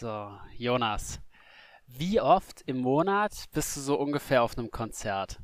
[0.00, 1.20] So, Jonas,
[1.86, 5.38] wie oft im Monat bist du so ungefähr auf einem Konzert?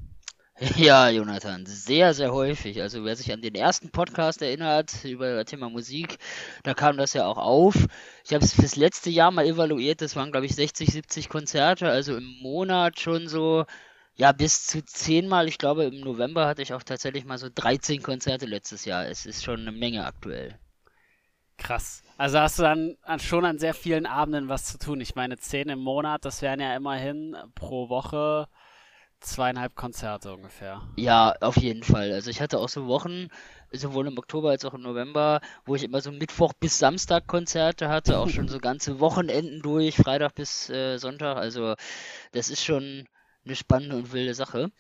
[0.78, 2.80] Ja, Jonathan, sehr, sehr häufig.
[2.80, 6.16] Also wer sich an den ersten Podcast erinnert über das Thema Musik,
[6.62, 7.74] da kam das ja auch auf.
[8.24, 11.90] Ich habe es fürs letzte Jahr mal evaluiert, das waren glaube ich 60, 70 Konzerte,
[11.90, 13.66] also im Monat schon so,
[14.14, 15.48] ja, bis zu zehnmal.
[15.48, 19.06] Ich glaube, im November hatte ich auch tatsächlich mal so 13 Konzerte letztes Jahr.
[19.06, 20.58] Es ist schon eine Menge aktuell.
[21.58, 22.02] Krass.
[22.16, 25.00] Also hast du dann schon an sehr vielen Abenden was zu tun.
[25.00, 28.48] Ich meine, zehn im Monat, das wären ja immerhin pro Woche
[29.20, 30.82] zweieinhalb Konzerte ungefähr.
[30.96, 32.12] Ja, auf jeden Fall.
[32.12, 33.28] Also ich hatte auch so Wochen,
[33.72, 37.88] sowohl im Oktober als auch im November, wo ich immer so Mittwoch bis Samstag Konzerte
[37.88, 41.36] hatte, auch schon so ganze Wochenenden durch, Freitag bis äh, Sonntag.
[41.36, 41.74] Also
[42.32, 43.08] das ist schon
[43.46, 44.70] eine spannende und wilde Sache.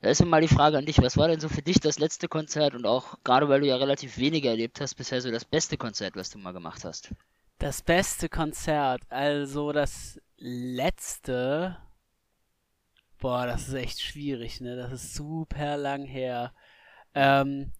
[0.00, 1.98] Da ist mir mal die Frage an dich, was war denn so für dich das
[1.98, 5.44] letzte Konzert und auch gerade weil du ja relativ weniger erlebt hast, bisher so das
[5.44, 7.10] beste Konzert, was du mal gemacht hast?
[7.58, 11.76] Das beste Konzert, also das letzte,
[13.18, 14.76] boah, das ist echt schwierig, ne?
[14.76, 16.52] Das ist super lang her.
[17.14, 17.72] Ähm,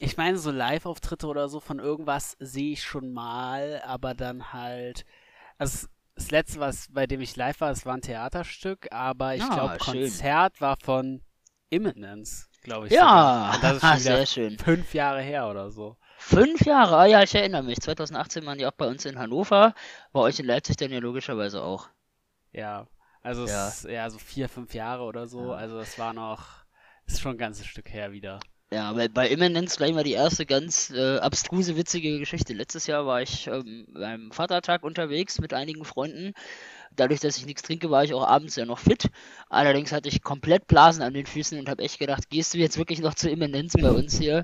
[0.00, 5.04] ich meine, so Live-Auftritte oder so von irgendwas sehe ich schon mal, aber dann halt,
[5.56, 9.42] also das letzte, was bei dem ich live war, das war ein Theaterstück, aber ich
[9.42, 11.22] ah, glaube, Konzert war von
[11.70, 12.92] Imminence, glaube ich.
[12.92, 14.58] Ja, Und das ist schon sehr schön.
[14.58, 15.96] Fünf Jahre her oder so.
[16.18, 17.80] Fünf Jahre, ah ja, ich erinnere mich.
[17.80, 19.74] 2018 waren die auch bei uns in Hannover,
[20.12, 21.88] bei euch in Leipzig dann ja logischerweise auch.
[22.52, 22.86] Ja,
[23.22, 25.50] also ja, es, ja so vier, fünf Jahre oder so.
[25.50, 25.56] Ja.
[25.56, 26.64] Also es war noch,
[27.06, 28.38] ist schon ein ganzes Stück her wieder.
[28.74, 32.54] Ja, bei, bei Imminenz gleich mal die erste ganz äh, abstruse, witzige Geschichte.
[32.54, 36.32] Letztes Jahr war ich ähm, beim Vatertag unterwegs mit einigen Freunden.
[36.96, 39.10] Dadurch, dass ich nichts trinke, war ich auch abends ja noch fit.
[39.48, 42.76] Allerdings hatte ich komplett Blasen an den Füßen und habe echt gedacht, gehst du jetzt
[42.76, 44.42] wirklich noch zur Imminenz bei uns hier?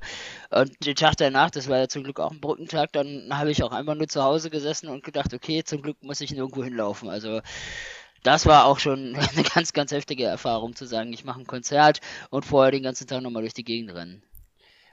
[0.50, 3.64] Und den Tag danach, das war ja zum Glück auch ein Brückentag, dann habe ich
[3.64, 7.08] auch einfach nur zu Hause gesessen und gedacht, okay, zum Glück muss ich nirgendwo hinlaufen.
[7.08, 7.40] Also
[8.22, 12.00] das war auch schon eine ganz, ganz heftige Erfahrung zu sagen, ich mache ein Konzert
[12.30, 14.22] und vorher den ganzen Tag nochmal durch die Gegend rennen.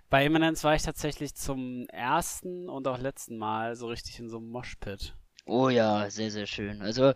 [0.09, 4.38] Bei Eminence war ich tatsächlich zum ersten und auch letzten Mal so richtig in so
[4.38, 5.13] einem Moshpit.
[5.45, 6.81] Oh ja, sehr, sehr schön.
[6.81, 7.13] Also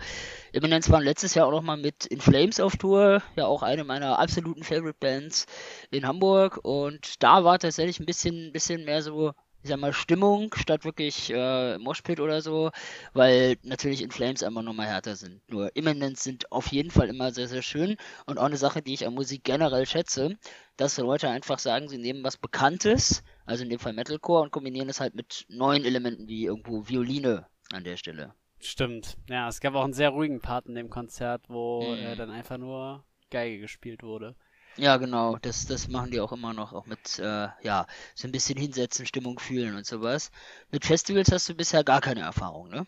[0.53, 4.19] Eminence waren letztes Jahr auch nochmal mit In Flames auf Tour, ja auch eine meiner
[4.19, 5.45] absoluten Favorite Bands
[5.89, 9.33] in Hamburg und da war tatsächlich ein bisschen, bisschen mehr so
[9.63, 12.72] ich sag mal, Stimmung statt wirklich äh, Moshpit oder so,
[13.13, 15.41] weil natürlich In Flames einfach nochmal härter sind.
[15.49, 18.94] Nur Imminence sind auf jeden Fall immer sehr, sehr schön und auch eine Sache, die
[18.94, 20.38] ich an Musik generell schätze,
[20.77, 24.89] dass Leute einfach sagen, sie nehmen was Bekanntes, also in dem Fall Metalcore, und kombinieren
[24.89, 28.33] es halt mit neuen Elementen wie irgendwo Violine an der Stelle.
[28.59, 29.17] Stimmt.
[29.28, 31.97] Ja, es gab auch einen sehr ruhigen Part in dem Konzert, wo mhm.
[31.97, 34.35] äh, dann einfach nur Geige gespielt wurde.
[34.77, 38.31] Ja, genau, das, das machen die auch immer noch, auch mit, äh, ja, so ein
[38.31, 40.31] bisschen hinsetzen, Stimmung fühlen und sowas.
[40.71, 42.87] Mit Festivals hast du bisher gar keine Erfahrung, ne?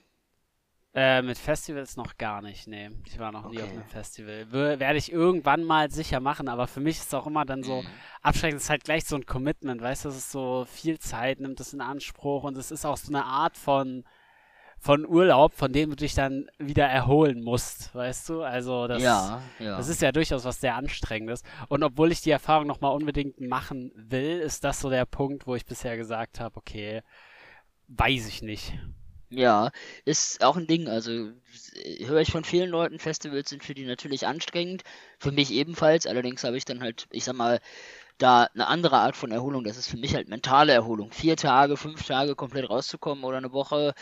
[0.95, 2.91] Äh, mit Festivals noch gar nicht, nee.
[3.07, 3.55] Ich war noch okay.
[3.55, 4.51] nie auf einem Festival.
[4.51, 7.63] W werde ich irgendwann mal sicher machen, aber für mich ist es auch immer dann
[7.63, 7.87] so, mhm.
[8.21, 11.59] abschreckend ist halt gleich so ein Commitment, weißt du, es ist so viel Zeit, nimmt
[11.59, 14.05] es in Anspruch und es ist auch so eine Art von,
[14.83, 18.41] von Urlaub, von dem du dich dann wieder erholen musst, weißt du?
[18.41, 19.77] Also das, ja, ja.
[19.77, 21.41] das ist ja durchaus was sehr Anstrengendes.
[21.69, 25.55] Und obwohl ich die Erfahrung nochmal unbedingt machen will, ist das so der Punkt, wo
[25.55, 27.01] ich bisher gesagt habe, okay,
[27.87, 28.73] weiß ich nicht.
[29.29, 29.71] Ja,
[30.03, 30.89] ist auch ein Ding.
[30.89, 31.29] Also
[32.01, 34.83] höre ich von vielen Leuten, Festivals sind für die natürlich anstrengend.
[35.17, 36.05] Für mich ebenfalls.
[36.05, 37.61] Allerdings habe ich dann halt, ich sag mal,
[38.17, 39.63] da eine andere Art von Erholung.
[39.63, 41.11] Das ist für mich halt mentale Erholung.
[41.11, 43.93] Vier Tage, fünf Tage komplett rauszukommen oder eine Woche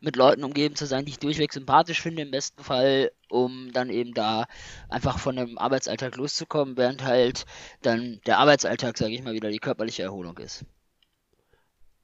[0.00, 3.90] mit Leuten umgeben zu sein, die ich durchweg sympathisch finde, im besten Fall, um dann
[3.90, 4.46] eben da
[4.88, 7.44] einfach von dem Arbeitsalltag loszukommen, während halt
[7.82, 10.64] dann der Arbeitsalltag, sage ich mal, wieder die körperliche Erholung ist.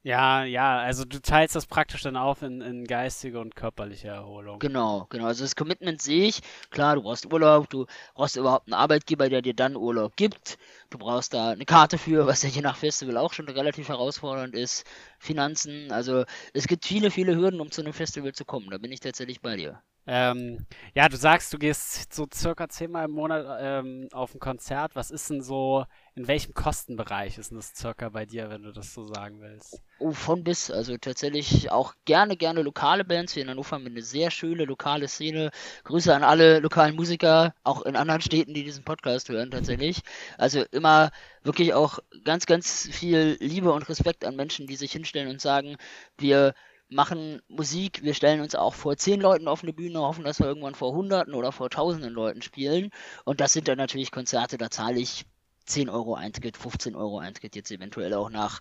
[0.07, 4.57] Ja, ja, also du teilst das praktisch dann auf in, in geistige und körperliche Erholung.
[4.59, 5.25] Genau, genau.
[5.25, 6.39] Also das Commitment sehe ich.
[6.69, 10.57] Klar, du brauchst Urlaub, du brauchst überhaupt einen Arbeitgeber, der dir dann Urlaub gibt.
[10.91, 14.55] Du brauchst da eine Karte für, was ja je nach Festival auch schon relativ herausfordernd
[14.55, 14.85] ist.
[15.19, 16.23] Finanzen, also
[16.53, 18.69] es gibt viele, viele Hürden, um zu einem Festival zu kommen.
[18.69, 19.81] Da bin ich tatsächlich bei dir.
[20.09, 20.65] Ähm,
[20.95, 24.95] ja, du sagst, du gehst so circa zehnmal im Monat ähm, auf ein Konzert.
[24.95, 25.85] Was ist denn so,
[26.17, 29.83] in welchem Kostenbereich ist das circa bei dir, wenn du das so sagen willst?
[29.99, 30.71] Oh, von bis.
[30.71, 33.35] Also tatsächlich auch gerne, gerne lokale Bands.
[33.35, 35.51] Wir in Hannover haben eine sehr schöne lokale Szene.
[35.83, 40.01] Grüße an alle lokalen Musiker, auch in anderen Städten, die diesen Podcast hören tatsächlich.
[40.39, 41.11] Also immer
[41.43, 45.77] wirklich auch ganz, ganz viel Liebe und Respekt an Menschen, die sich hinstellen und sagen,
[46.17, 46.55] wir
[46.89, 50.47] machen Musik, wir stellen uns auch vor zehn Leuten auf eine Bühne, hoffen, dass wir
[50.47, 52.89] irgendwann vor hunderten oder vor tausenden Leuten spielen.
[53.23, 55.25] Und das sind dann natürlich Konzerte, da zahle ich
[55.67, 58.59] 10 Euro Eintritt, 15 Euro Eintritt, jetzt eventuell auch nach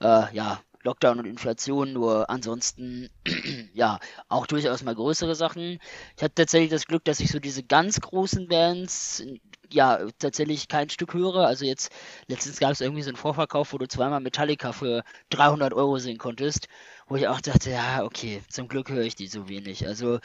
[0.00, 3.10] äh, ja, Lockdown und Inflation, nur ansonsten,
[3.74, 3.98] ja,
[4.28, 5.78] auch durchaus mal größere Sachen.
[6.16, 9.24] Ich hatte tatsächlich das Glück, dass ich so diese ganz großen Bands,
[9.70, 11.46] ja, tatsächlich kein Stück höre.
[11.46, 11.92] Also jetzt,
[12.28, 16.18] letztens gab es irgendwie so einen Vorverkauf, wo du zweimal Metallica für 300 Euro sehen
[16.18, 16.68] konntest,
[17.08, 19.86] wo ich auch dachte, ja, okay, zum Glück höre ich die so wenig.
[19.86, 20.18] Also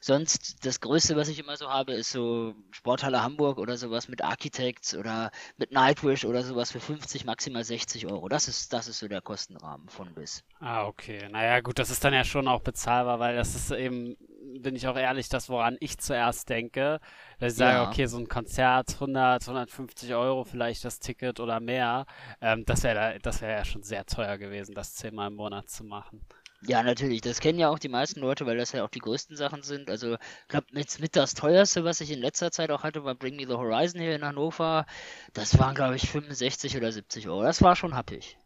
[0.00, 4.22] sonst, das Größte, was ich immer so habe, ist so Sporthalle Hamburg oder sowas mit
[4.22, 8.28] Architects oder mit Nightwish oder sowas für 50, maximal 60 Euro.
[8.28, 10.42] Das ist, das ist so der Kostenrahmen von bis.
[10.60, 11.28] Ah, okay.
[11.30, 14.16] Naja, gut, das ist dann ja schon auch bezahlbar, weil das ist eben,
[14.62, 17.00] bin ich auch ehrlich, das, woran ich zuerst denke.
[17.38, 17.88] Dass ich sage, Ja.
[17.88, 22.06] okay, so ein Konzert, 100, 150 Euro vielleicht das Ticket oder mehr,
[22.40, 25.84] ähm, das wäre das wäre ja schon sehr teuer gewesen, das zehnmal im Monat zu
[25.84, 26.20] machen.
[26.62, 27.20] Ja, natürlich.
[27.20, 29.90] Das kennen ja auch die meisten Leute, weil das ja auch die größten Sachen sind.
[29.90, 33.14] Also, ich glaube, mit, mit das teuerste, was ich in letzter Zeit auch hatte, war
[33.14, 34.86] Bring Me the Horizon hier in Hannover.
[35.34, 37.42] Das waren, glaube ich, 65 oder 70 Euro.
[37.42, 38.38] Das war schon happig.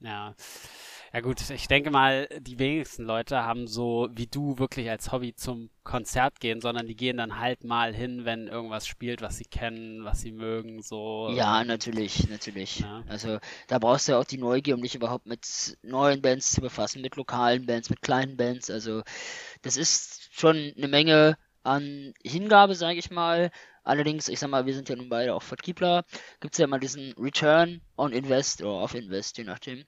[0.00, 0.34] Ja.
[1.12, 5.34] Ja gut, ich denke mal, die wenigsten Leute haben so wie du wirklich als Hobby
[5.34, 9.44] zum Konzert gehen, sondern die gehen dann halt mal hin, wenn irgendwas spielt, was sie
[9.44, 11.30] kennen, was sie mögen, so.
[11.32, 12.80] Ja, natürlich, natürlich.
[12.80, 13.04] Ja.
[13.08, 13.38] Also,
[13.68, 17.02] da brauchst du ja auch die Neugier, um dich überhaupt mit neuen Bands zu befassen,
[17.02, 18.68] mit lokalen Bands, mit kleinen Bands.
[18.68, 19.02] Also,
[19.62, 23.50] das ist schon eine Menge an Hingabe, sage ich mal.
[23.84, 26.04] Allerdings, ich sag mal, wir sind ja nun beide auch Vertriebler,
[26.40, 29.84] gibt es ja immer diesen Return on Invest oder off Invest, je nachdem.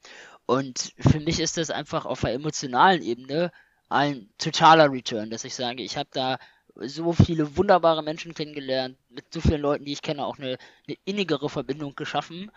[0.49, 3.53] Und für mich ist das einfach auf der emotionalen Ebene
[3.91, 6.39] ein totaler Return, dass ich sage, ich habe da
[6.75, 10.56] so viele wunderbare Menschen kennengelernt, mit so vielen Leuten, die ich kenne, auch eine,
[10.87, 12.50] eine innigere Verbindung geschaffen,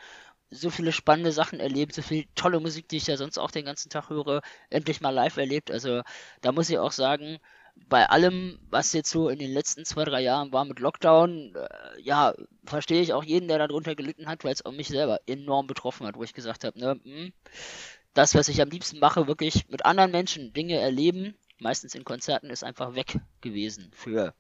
[0.52, 3.66] so viele spannende Sachen erlebt, so viel tolle Musik, die ich ja sonst auch den
[3.66, 5.72] ganzen Tag höre, endlich mal live erlebt.
[5.72, 6.02] Also
[6.42, 7.40] da muss ich auch sagen,
[7.90, 12.02] bei allem, was jetzt so in den letzten zwei, drei Jahren war mit Lockdown, äh,
[12.02, 12.34] ja,
[12.64, 16.08] verstehe ich auch jeden, der darunter gelitten hat, weil es auch mich selber enorm betroffen
[16.08, 17.34] hat, wo ich gesagt habe, ne, hm,
[18.14, 22.50] das, was ich am liebsten mache, wirklich mit anderen Menschen Dinge erleben, meistens in Konzerten,
[22.50, 24.34] ist einfach weg gewesen für,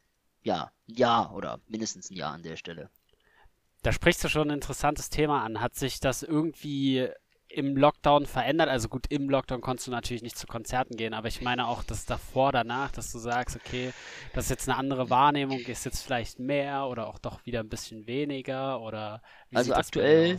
[0.43, 2.89] ja, ein Jahr oder mindestens ein Jahr an der Stelle.
[3.83, 5.59] Da sprichst du schon ein interessantes Thema an.
[5.59, 7.09] Hat sich das irgendwie
[7.53, 8.69] im Lockdown verändert?
[8.69, 11.83] Also gut, im Lockdown konntest du natürlich nicht zu Konzerten gehen, aber ich meine auch
[11.83, 13.93] das davor, danach, dass du sagst, okay,
[14.33, 17.69] das ist jetzt eine andere Wahrnehmung, ist jetzt vielleicht mehr oder auch doch wieder ein
[17.69, 20.37] bisschen weniger oder wie Also aktuell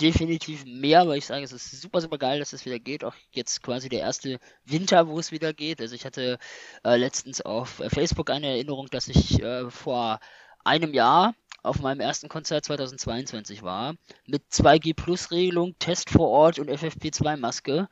[0.00, 3.04] definitiv mehr, weil ich sage, es ist super, super geil, dass es wieder geht.
[3.04, 5.80] Auch jetzt quasi der erste Winter, wo es wieder geht.
[5.80, 6.38] Also ich hatte
[6.84, 10.18] äh, letztens auf Facebook eine Erinnerung, dass ich äh, vor
[10.64, 11.34] einem Jahr
[11.64, 13.94] auf meinem ersten Konzert 2022 war,
[14.26, 17.88] mit 2G Plus Regelung, Test vor Ort und FFP2 Maske.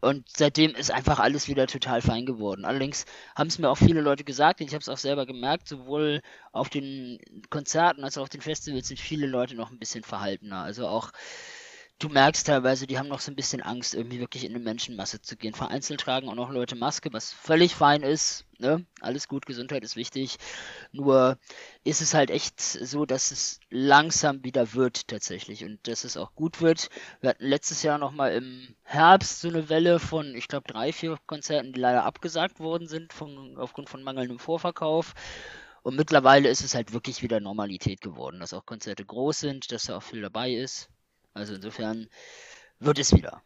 [0.00, 2.64] Und seitdem ist einfach alles wieder total fein geworden.
[2.64, 5.66] Allerdings haben es mir auch viele Leute gesagt, und ich habe es auch selber gemerkt,
[5.66, 6.20] sowohl
[6.52, 7.18] auf den
[7.50, 10.62] Konzerten als auch auf den Festivals sind viele Leute noch ein bisschen verhaltener.
[10.62, 11.10] Also auch,
[11.98, 15.20] du merkst teilweise, die haben noch so ein bisschen Angst, irgendwie wirklich in eine Menschenmasse
[15.20, 15.54] zu gehen.
[15.54, 18.46] Vereinzelt tragen auch noch Leute Maske, was völlig fein ist.
[18.58, 18.86] Ne?
[19.00, 20.36] Alles gut, Gesundheit ist wichtig.
[20.92, 21.38] Nur
[21.82, 26.34] ist es halt echt so, dass es langsam wieder wird tatsächlich und dass es auch
[26.34, 26.88] gut wird.
[27.20, 31.18] Wir hatten letztes Jahr nochmal im Herbst so eine Welle von, ich glaube, drei, vier
[31.26, 35.14] Konzerten, die leider abgesagt worden sind von, aufgrund von mangelndem Vorverkauf.
[35.82, 39.84] Und mittlerweile ist es halt wirklich wieder Normalität geworden, dass auch Konzerte groß sind, dass
[39.84, 40.90] da auch viel dabei ist.
[41.38, 42.08] Also insofern
[42.80, 43.42] wird es wieder.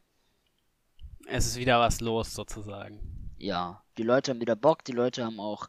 [1.28, 3.00] Es ist wieder was los sozusagen.
[3.36, 5.68] Ja, die Leute haben wieder Bock, die Leute haben auch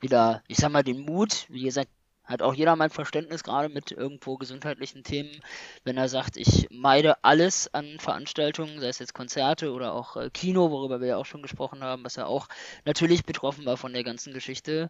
[0.00, 1.46] wieder, ich sag mal, den Mut.
[1.48, 1.90] Wie gesagt,
[2.22, 5.40] hat auch jeder mein Verständnis, gerade mit irgendwo gesundheitlichen Themen,
[5.82, 10.30] wenn er sagt, ich meide alles an Veranstaltungen, sei es jetzt Konzerte oder auch äh,
[10.30, 12.48] Kino, worüber wir ja auch schon gesprochen haben, was ja auch
[12.84, 14.88] natürlich betroffen war von der ganzen Geschichte.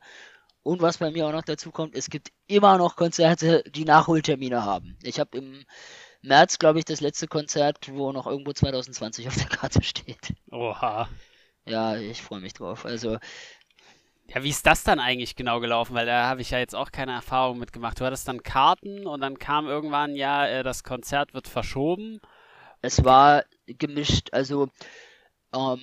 [0.62, 4.64] Und was bei mir auch noch dazu kommt, es gibt immer noch Konzerte, die Nachholtermine
[4.64, 4.98] haben.
[5.02, 5.64] Ich habe im
[6.26, 10.34] März, glaube ich, das letzte Konzert, wo noch irgendwo 2020 auf der Karte steht.
[10.50, 11.08] Oha.
[11.66, 12.84] Ja, ich freue mich drauf.
[12.86, 13.18] Also,
[14.28, 15.94] Ja, wie ist das dann eigentlich genau gelaufen?
[15.94, 18.00] Weil da habe ich ja jetzt auch keine Erfahrung mitgemacht.
[18.00, 22.20] Du hattest dann Karten und dann kam irgendwann, ja, äh, das Konzert wird verschoben.
[22.82, 24.30] es war gemischt.
[24.32, 24.68] Also,
[25.54, 25.80] ähm,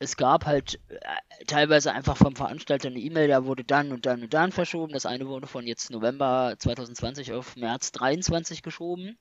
[0.00, 4.22] es gab halt äh, teilweise einfach vom Veranstalter eine E-Mail, da wurde dann und dann
[4.22, 4.94] und dann verschoben.
[4.94, 9.18] Das eine wurde von jetzt November 2020 auf März 23 geschoben.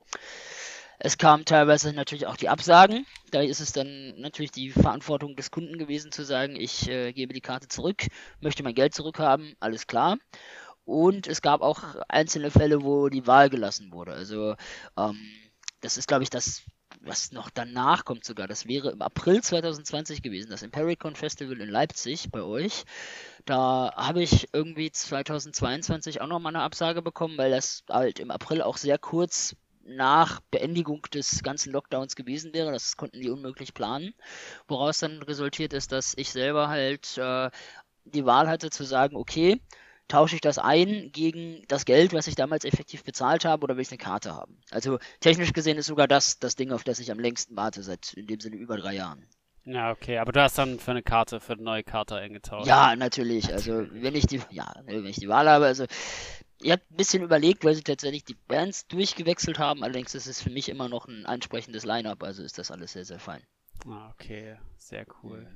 [0.97, 3.05] Es kamen teilweise natürlich auch die Absagen.
[3.31, 7.33] Da ist es dann natürlich die Verantwortung des Kunden gewesen zu sagen, ich äh, gebe
[7.33, 8.07] die Karte zurück,
[8.39, 10.17] möchte mein Geld zurückhaben, alles klar.
[10.85, 14.13] Und es gab auch einzelne Fälle, wo die Wahl gelassen wurde.
[14.13, 14.55] Also
[14.97, 15.19] ähm,
[15.81, 16.63] das ist, glaube ich, das,
[17.01, 18.47] was noch danach kommt sogar.
[18.47, 22.83] Das wäre im April 2020 gewesen, das Impericon Festival in Leipzig bei euch.
[23.45, 28.31] Da habe ich irgendwie 2022 auch noch mal eine Absage bekommen, weil das halt im
[28.31, 32.71] April auch sehr kurz nach Beendigung des ganzen Lockdowns gewesen wäre.
[32.71, 34.13] Das konnten die unmöglich planen.
[34.67, 37.49] Woraus dann resultiert ist, dass ich selber halt äh,
[38.05, 39.61] die Wahl hatte zu sagen, okay,
[40.09, 43.83] tausche ich das ein gegen das Geld, was ich damals effektiv bezahlt habe, oder will
[43.83, 44.59] ich eine Karte haben?
[44.71, 48.13] Also technisch gesehen ist sogar das das Ding, auf das ich am längsten warte, seit
[48.13, 49.25] in dem Sinne über drei Jahren.
[49.65, 52.67] Ja, okay, aber du hast dann für eine Karte, für eine neue Karte eingetauscht.
[52.67, 53.53] Ja, natürlich.
[53.53, 55.85] Also wenn ich die, ja, wenn ich die Wahl habe, also
[56.61, 60.41] ich habe ein bisschen überlegt, weil sie tatsächlich die Bands durchgewechselt haben, allerdings ist es
[60.41, 63.41] für mich immer noch ein ansprechendes Line-Up, also ist das alles sehr, sehr fein.
[63.87, 65.47] Ah, okay, sehr cool.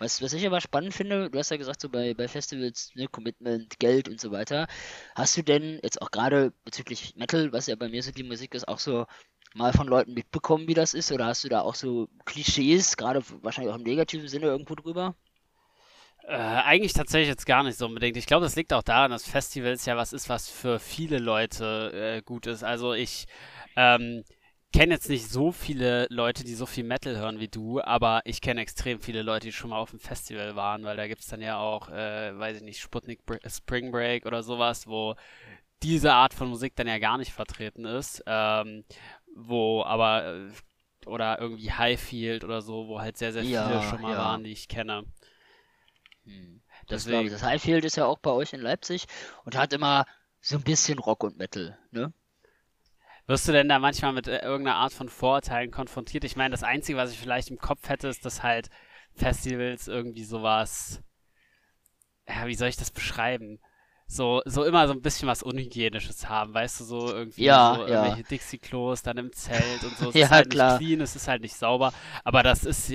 [0.00, 3.06] Was, was ich aber spannend finde, du hast ja gesagt, so bei, bei Festivals, ne,
[3.06, 4.66] Commitment, Geld und so weiter.
[5.14, 8.54] Hast du denn jetzt auch gerade bezüglich Metal, was ja bei mir so die Musik
[8.54, 9.04] ist, auch so
[9.54, 11.12] mal von Leuten mitbekommen, wie das ist?
[11.12, 15.14] Oder hast du da auch so Klischees, gerade wahrscheinlich auch im negativen Sinne irgendwo drüber?
[16.26, 18.16] Äh, eigentlich tatsächlich jetzt gar nicht so unbedingt.
[18.16, 21.92] Ich glaube, das liegt auch daran, dass Festivals ja was ist, was für viele Leute
[21.92, 22.64] äh, gut ist.
[22.64, 23.26] Also ich
[23.76, 24.24] ähm,
[24.72, 28.40] kenne jetzt nicht so viele Leute, die so viel Metal hören wie du, aber ich
[28.40, 31.26] kenne extrem viele Leute, die schon mal auf dem Festival waren, weil da gibt es
[31.26, 35.16] dann ja auch, äh, weiß ich nicht, Sputnik Spring Break oder sowas, wo
[35.82, 38.84] diese Art von Musik dann ja gar nicht vertreten ist, ähm,
[39.34, 40.50] wo aber, äh,
[41.06, 44.18] oder irgendwie Highfield oder so, wo halt sehr, sehr viele ja, schon mal ja.
[44.18, 45.04] waren, die ich kenne.
[46.24, 46.60] Hm.
[46.86, 47.30] Das, Deswegen.
[47.30, 49.06] das Highfield ist ja auch bei euch in Leipzig
[49.44, 50.06] und hat immer
[50.40, 52.12] so ein bisschen Rock und Metal, ne?
[53.30, 56.24] Wirst du denn da manchmal mit äh, irgendeiner Art von Vorurteilen konfrontiert?
[56.24, 58.70] Ich meine, das Einzige, was ich vielleicht im Kopf hätte, ist, dass halt
[59.14, 61.00] Festivals irgendwie sowas.
[62.28, 63.60] Ja, wie soll ich das beschreiben?
[64.08, 67.82] So, so immer so ein bisschen was Unhygienisches haben, weißt du, so irgendwie ja, so
[67.86, 68.02] ja.
[68.02, 70.08] irgendwelche Dixie-Klos dann im Zelt und so.
[70.08, 70.78] Es ja, ist halt klar.
[70.80, 71.92] nicht clean, es ist halt nicht sauber.
[72.24, 72.94] Aber das ist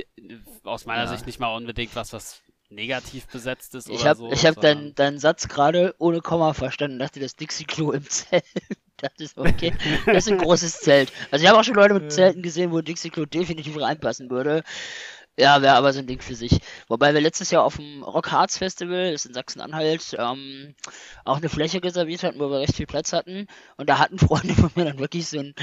[0.65, 1.07] aus meiner Ja.
[1.07, 4.31] Sicht nicht mal unbedingt was, was negativ besetzt ist oder Ich habe so.
[4.33, 6.99] ich hab sondern- deinen deinen Satz gerade ohne Komma verstanden.
[6.99, 8.43] Dachte, das Dixie-Klo im Zelt.
[9.17, 9.73] ich, so, okay,
[10.05, 11.11] das ist ein großes Zelt.
[11.31, 14.63] Also ich habe auch schon Leute mit Zelten gesehen, wo ein Dixie-Klo definitiv reinpassen würde.
[15.37, 16.59] Ja, wäre aber so ein Ding für sich.
[16.87, 20.75] Wobei wir letztes Jahr auf dem Rock Hearts Festival, das ist in Sachsen-Anhalt, ähm,
[21.25, 23.47] auch eine Fläche reserviert hatten, wo wir recht viel Platz hatten.
[23.75, 25.53] Und da hatten Freunde von mir dann wirklich so ein,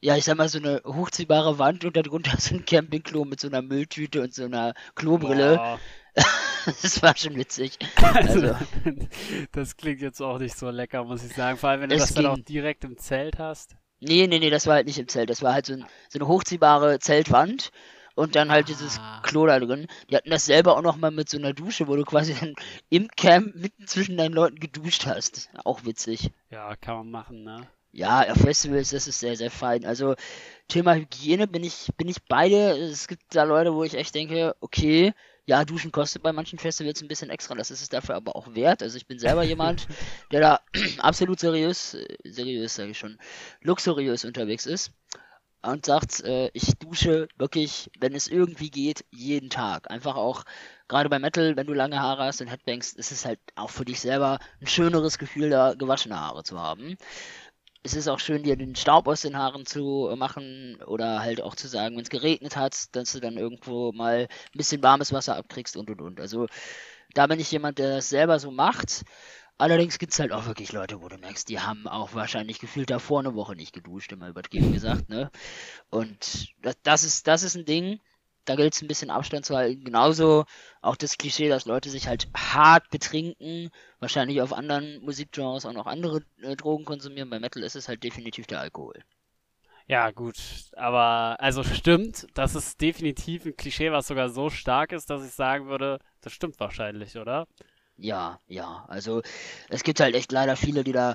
[0.00, 3.48] ja, ich sag mal, so eine hochziehbare Wand und darunter so ein Campingklo mit so
[3.48, 5.56] einer Mülltüte und so einer Klobrille.
[5.56, 5.80] Boah.
[6.82, 7.78] Das war schon witzig.
[7.96, 8.56] Also, Also,
[9.52, 11.56] das klingt jetzt auch nicht so lecker, muss ich sagen.
[11.56, 12.44] Vor allem, wenn du das dann auch ging.
[12.44, 13.76] direkt im Zelt hast.
[14.00, 15.30] nee, nee, nee, das war halt nicht im Zelt.
[15.30, 17.70] Das war halt so, ein, so eine hochziehbare Zeltwand
[18.16, 19.22] und dann halt dieses Ah.
[19.24, 19.86] Klo da drin.
[20.10, 22.54] Die hatten das selber auch nochmal mit so einer Dusche, wo du quasi dann
[22.90, 25.48] im Camp mitten zwischen deinen Leuten geduscht hast.
[25.64, 26.32] Auch witzig.
[26.50, 27.66] Ja, kann man machen, ne?
[27.92, 29.86] Ja, auf Festivals, das ist sehr, sehr fein.
[29.86, 30.16] Also,
[30.68, 32.72] Thema Hygiene bin ich, bin ich beide.
[32.76, 35.14] Es gibt da Leute, wo ich echt denke, okay,
[35.48, 38.54] ja, Duschen kostet bei manchen Festivals ein bisschen extra, das ist es dafür aber auch
[38.54, 38.82] wert.
[38.82, 39.88] Also ich bin selber jemand,
[40.30, 40.60] der da
[40.98, 43.18] absolut seriös, seriös sage ich schon,
[43.62, 44.92] luxuriös unterwegs ist
[45.62, 49.90] und sagt, äh, ich dusche wirklich, wenn es irgendwie geht, jeden Tag.
[49.90, 50.44] Einfach auch,
[50.86, 53.86] gerade bei Metal, wenn du lange Haare hast und Headbangs, ist es halt auch für
[53.86, 56.98] dich selber ein schöneres Gefühl, da gewaschene Haare zu haben
[57.88, 61.56] es ist auch schön, dir den Staub aus den Haaren zu machen oder halt auch
[61.56, 65.36] zu sagen, wenn es geregnet hat, dass du dann irgendwo mal ein bisschen warmes Wasser
[65.36, 66.20] abkriegst und und und.
[66.20, 66.46] Also
[67.14, 69.04] da bin ich jemand, der das selber so macht.
[69.56, 72.90] Allerdings gibt es halt auch wirklich Leute, wo du merkst, die haben auch wahrscheinlich gefühlt
[72.90, 75.30] davor eine Woche nicht geduscht, immer übertrieben gesagt, ne?
[75.90, 78.00] Und das, das ist, das ist ein Ding,
[78.48, 79.84] da gilt es ein bisschen Abstand zu halten.
[79.84, 80.44] Genauso
[80.80, 85.86] auch das Klischee, dass Leute sich halt hart betrinken, wahrscheinlich auf anderen Musikgenres auch noch
[85.86, 87.30] andere äh, Drogen konsumieren.
[87.30, 89.02] Bei Metal ist es halt definitiv der Alkohol.
[89.86, 90.36] Ja, gut.
[90.76, 95.32] Aber, also stimmt, das ist definitiv ein Klischee, was sogar so stark ist, dass ich
[95.32, 97.46] sagen würde, das stimmt wahrscheinlich, oder?
[97.96, 98.84] Ja, ja.
[98.88, 99.22] Also
[99.68, 101.14] es gibt halt echt leider viele, die da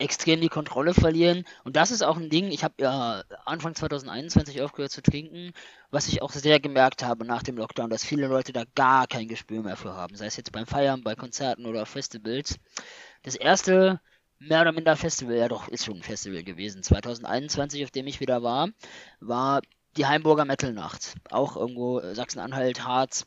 [0.00, 1.44] extrem die Kontrolle verlieren.
[1.64, 5.52] Und das ist auch ein Ding, ich habe ja Anfang 2021 aufgehört zu trinken,
[5.90, 9.28] was ich auch sehr gemerkt habe nach dem Lockdown, dass viele Leute da gar kein
[9.28, 10.16] Gespür mehr für haben.
[10.16, 12.58] Sei es jetzt beim Feiern, bei Konzerten oder Festivals.
[13.22, 14.00] Das erste
[14.38, 18.20] mehr oder minder Festival, ja doch, ist schon ein Festival gewesen, 2021, auf dem ich
[18.20, 18.70] wieder war,
[19.20, 19.60] war
[19.96, 21.14] die Heimburger Metal-Nacht.
[21.30, 23.26] Auch irgendwo Sachsen-Anhalt, Harz.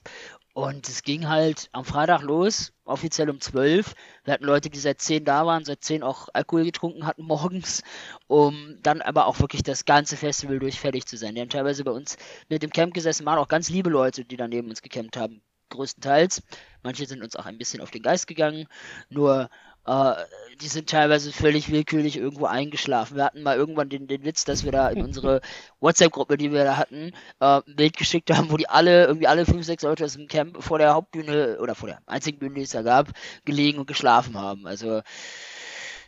[0.54, 3.96] Und es ging halt am Freitag los, offiziell um 12.
[4.24, 7.82] Wir hatten Leute, die seit 10 da waren, seit 10 auch Alkohol getrunken hatten morgens,
[8.28, 11.34] um dann aber auch wirklich das ganze Festival durch fertig zu sein.
[11.34, 12.18] Die haben teilweise bei uns
[12.50, 15.42] mit dem Camp gesessen, waren auch ganz liebe Leute, die dann neben uns gecampt haben,
[15.70, 16.44] größtenteils.
[16.84, 18.68] Manche sind uns auch ein bisschen auf den Geist gegangen,
[19.10, 19.50] nur
[19.86, 20.14] äh,
[20.62, 23.18] die sind teilweise völlig willkürlich irgendwo eingeschlafen.
[23.18, 25.42] Wir hatten mal irgendwann den, den Witz, dass wir da in unsere
[25.80, 29.46] WhatsApp-Gruppe, die wir da hatten, äh, ein Bild geschickt haben, wo die alle, irgendwie alle
[29.46, 32.62] fünf, sechs Leute aus dem Camp vor der Hauptbühne oder vor der einzigen Bühne, die
[32.62, 33.10] es da gab,
[33.46, 34.68] gelegen und geschlafen haben.
[34.68, 35.02] Also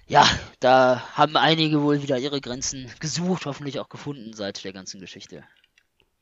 [0.07, 0.27] ja,
[0.59, 5.43] da haben einige wohl wieder ihre Grenzen gesucht, hoffentlich auch gefunden seit der ganzen Geschichte.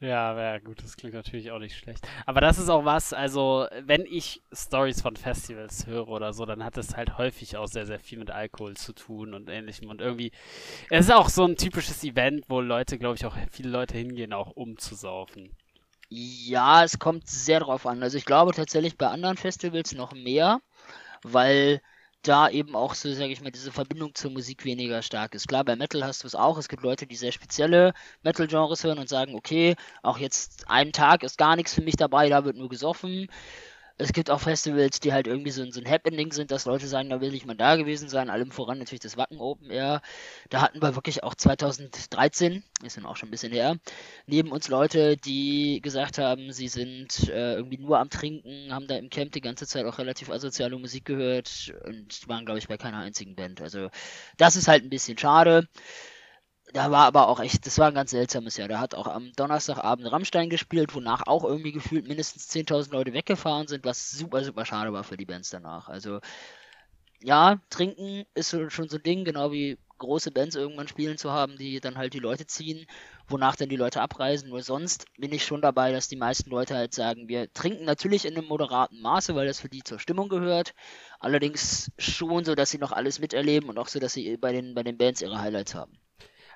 [0.03, 2.05] Ja, ja, gut, das klingt natürlich auch nicht schlecht.
[2.25, 6.61] Aber das ist auch was, also, wenn ich Stories von Festivals höre oder so, dann
[6.63, 9.89] hat es halt häufig auch sehr, sehr viel mit Alkohol zu tun und ähnlichem.
[9.89, 10.33] Und irgendwie,
[10.89, 14.33] es ist auch so ein typisches Event, wo Leute, glaube ich, auch viele Leute hingehen,
[14.33, 15.51] auch um zu saufen.
[16.09, 18.03] Ja, es kommt sehr drauf an.
[18.03, 20.61] Also, ich glaube tatsächlich bei anderen Festivals noch mehr,
[21.23, 21.81] weil
[22.27, 25.47] da eben auch so, sage ich mal, diese Verbindung zur Musik weniger stark ist.
[25.47, 26.57] Klar, bei Metal hast du es auch.
[26.57, 31.23] Es gibt Leute, die sehr spezielle Metal-Genres hören und sagen, okay, auch jetzt einen Tag
[31.23, 33.29] ist gar nichts für mich dabei, da wird nur gesoffen
[33.97, 37.09] es gibt auch Festivals, die halt irgendwie so, so ein Happening sind, dass Leute sagen,
[37.09, 38.29] da will ich mal da gewesen sein.
[38.29, 40.01] Allem voran natürlich das Wacken Open Air.
[40.49, 43.77] Da hatten wir wirklich auch 2013, ist dann auch schon ein bisschen her,
[44.25, 48.95] neben uns Leute, die gesagt haben, sie sind äh, irgendwie nur am Trinken, haben da
[48.95, 52.77] im Camp die ganze Zeit auch relativ asoziale Musik gehört und waren, glaube ich, bei
[52.77, 53.61] keiner einzigen Band.
[53.61, 53.89] Also
[54.37, 55.67] das ist halt ein bisschen schade
[56.73, 58.67] da war aber auch echt, das war ein ganz seltsames Jahr.
[58.67, 63.67] Da hat auch am Donnerstagabend Rammstein gespielt, wonach auch irgendwie gefühlt mindestens 10.000 Leute weggefahren
[63.67, 65.87] sind, was super, super schade war für die Bands danach.
[65.87, 66.19] Also,
[67.21, 71.57] ja, trinken ist schon so ein Ding, genau wie große Bands irgendwann spielen zu haben,
[71.57, 72.85] die dann halt die Leute ziehen,
[73.27, 74.49] wonach dann die Leute abreisen.
[74.49, 78.25] Nur sonst bin ich schon dabei, dass die meisten Leute halt sagen, wir trinken natürlich
[78.25, 80.73] in einem moderaten Maße, weil das für die zur Stimmung gehört.
[81.19, 84.73] Allerdings schon so, dass sie noch alles miterleben und auch so, dass sie bei den,
[84.75, 85.97] bei den Bands ihre Highlights haben.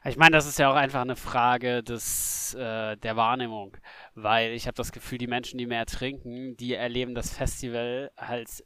[0.06, 3.76] Ich meine, das ist ja auch einfach eine Frage des, äh, der Wahrnehmung,
[4.16, 8.64] weil ich habe das Gefühl, die Menschen, die mehr trinken, die erleben das Festival halt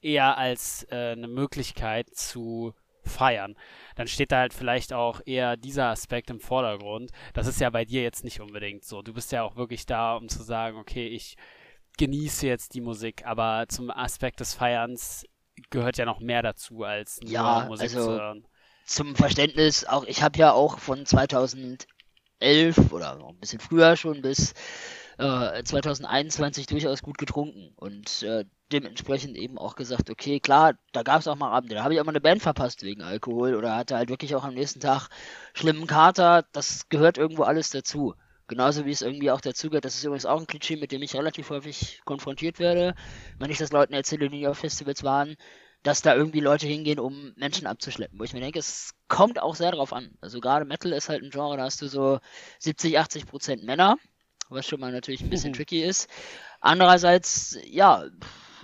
[0.00, 3.56] eher als äh, eine Möglichkeit zu feiern.
[3.94, 7.10] Dann steht da halt vielleicht auch eher dieser Aspekt im Vordergrund.
[7.34, 9.02] Das ist ja bei dir jetzt nicht unbedingt so.
[9.02, 11.36] Du bist ja auch wirklich da, um zu sagen, okay, ich
[11.98, 15.24] genieße jetzt die Musik, aber zum Aspekt des Feierns
[15.70, 18.46] gehört ja noch mehr dazu, als nur ja, Musik also, zu hören
[18.86, 21.86] zum Verständnis, auch ich habe ja auch von 2011
[22.92, 24.54] oder ein bisschen früher schon bis
[25.18, 31.20] äh, 2021 durchaus gut getrunken und äh, dementsprechend eben auch gesagt, okay, klar, da gab
[31.20, 33.76] es auch mal Abende, da habe ich auch mal eine Band verpasst wegen Alkohol oder
[33.76, 35.08] hatte halt wirklich auch am nächsten Tag
[35.54, 38.14] schlimmen Kater, das gehört irgendwo alles dazu.
[38.48, 41.02] Genauso wie es irgendwie auch dazu gehört, das ist übrigens auch ein Klischee, mit dem
[41.02, 42.94] ich relativ häufig konfrontiert werde,
[43.40, 45.36] wenn ich das Leuten erzähle, die auf Festivals waren,
[45.86, 48.18] dass da irgendwie Leute hingehen, um Menschen abzuschleppen.
[48.18, 50.10] Wo ich mir denke, es kommt auch sehr drauf an.
[50.20, 52.18] Also gerade Metal ist halt ein Genre, da hast du so
[52.58, 53.96] 70, 80 Prozent Männer,
[54.48, 55.56] was schon mal natürlich ein bisschen mhm.
[55.56, 56.08] tricky ist.
[56.60, 58.04] Andererseits, ja,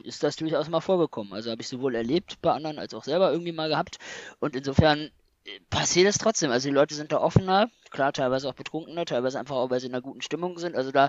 [0.02, 1.32] ist das durchaus mal vorgekommen.
[1.32, 3.98] Also habe ich sowohl erlebt bei anderen als auch selber irgendwie mal gehabt.
[4.40, 5.12] Und insofern
[5.44, 6.50] äh, passiert es trotzdem.
[6.50, 9.86] Also die Leute sind da offener, klar, teilweise auch betrunkener, teilweise einfach auch, weil sie
[9.86, 10.74] in einer guten Stimmung sind.
[10.74, 11.08] Also da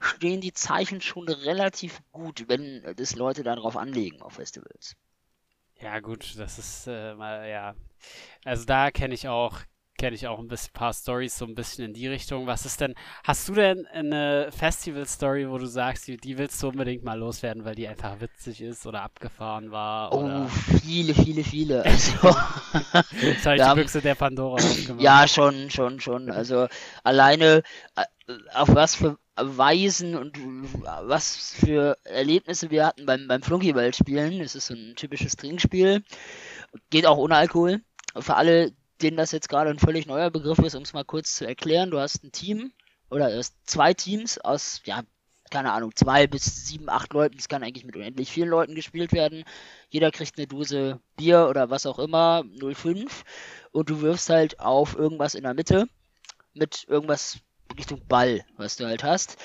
[0.00, 4.96] stehen die Zeichen schon relativ gut, wenn das Leute darauf anlegen auf Festivals.
[5.84, 7.74] Ja, gut, das ist äh, mal, ja.
[8.42, 9.58] Also da kenne ich auch,
[9.98, 12.46] kenne ich auch ein bisschen, paar Stories so ein bisschen in die Richtung.
[12.46, 16.68] Was ist denn, hast du denn eine Festival-Story, wo du sagst, die, die, willst du
[16.68, 20.14] unbedingt mal loswerden, weil die einfach witzig ist oder abgefahren war?
[20.14, 20.46] Oder?
[20.46, 21.84] Oh, viele, viele, viele.
[21.84, 22.12] Also,
[23.20, 25.02] Jetzt habe ich die Büchse der Pandora aufgemacht.
[25.02, 26.30] Ja, schon, schon, schon.
[26.30, 26.66] Also
[27.02, 27.62] alleine
[27.94, 28.04] äh,
[28.54, 30.38] auf was für Weisen und
[30.82, 34.40] was für Erlebnisse wir hatten beim, beim Flunkyball-Spielen.
[34.40, 36.02] Es ist so ein typisches Trinkspiel.
[36.90, 37.82] Geht auch ohne Alkohol.
[38.16, 41.34] Für alle, denen das jetzt gerade ein völlig neuer Begriff ist, um es mal kurz
[41.34, 42.72] zu erklären, du hast ein Team
[43.10, 45.02] oder du hast zwei Teams aus, ja,
[45.50, 47.36] keine Ahnung, zwei bis sieben, acht Leuten.
[47.38, 49.44] Es kann eigentlich mit unendlich vielen Leuten gespielt werden.
[49.88, 53.24] Jeder kriegt eine Dose Bier oder was auch immer, 05.
[53.72, 55.88] Und du wirfst halt auf irgendwas in der Mitte
[56.54, 57.40] mit irgendwas
[57.76, 59.36] Richtung Ball, was du halt hast.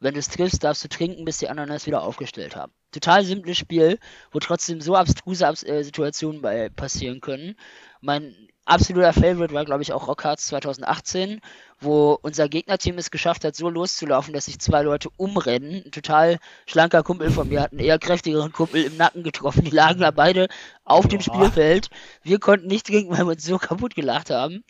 [0.00, 2.72] Wenn du es triffst, darfst du trinken, bis die anderen es wieder aufgestellt haben.
[2.92, 3.98] Total simples Spiel,
[4.32, 7.56] wo trotzdem so abstruse Abs äh, Situationen bei passieren können.
[8.00, 8.34] Mein
[8.68, 11.40] absoluter Favorite war, glaube ich, auch Rockhards 2018,
[11.80, 15.82] wo unser Gegnerteam es geschafft hat, so loszulaufen, dass sich zwei Leute umrennen.
[15.84, 19.64] Ein total schlanker Kumpel von mir hat einen eher kräftigeren Kumpel im Nacken getroffen.
[19.64, 20.48] Die lagen da beide
[20.84, 21.08] auf Boah.
[21.08, 21.90] dem Spielfeld.
[22.22, 24.64] Wir konnten nicht trinken, weil wir uns so kaputt gelacht haben.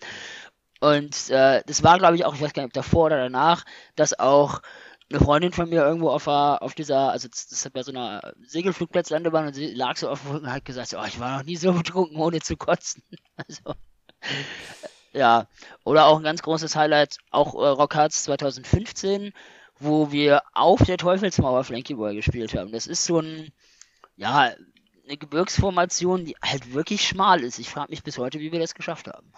[0.81, 3.65] Und äh, das war, glaube ich, auch, ich weiß gar nicht, ob davor oder danach,
[3.97, 4.61] dass auch
[5.11, 9.47] eine Freundin von mir irgendwo auf, auf dieser, also das, das bei so einer Segelflugplatzlandebahn
[9.47, 11.57] und sie lag so auf dem Rücken und hat gesagt, oh, ich war noch nie
[11.57, 13.03] so betrunken, ohne zu kotzen.
[13.37, 13.75] Also,
[15.13, 15.47] ja.
[15.85, 19.33] Oder auch ein ganz großes Highlight, auch äh, Rockhards 2015,
[19.79, 22.73] wo wir auf der Teufelsmauer Flankyball gespielt haben.
[22.73, 23.53] Das ist so ein,
[24.17, 24.53] ja,
[25.07, 27.59] eine Gebirgsformation, die halt wirklich schmal ist.
[27.59, 29.33] Ich frage mich bis heute, wie wir das geschafft haben.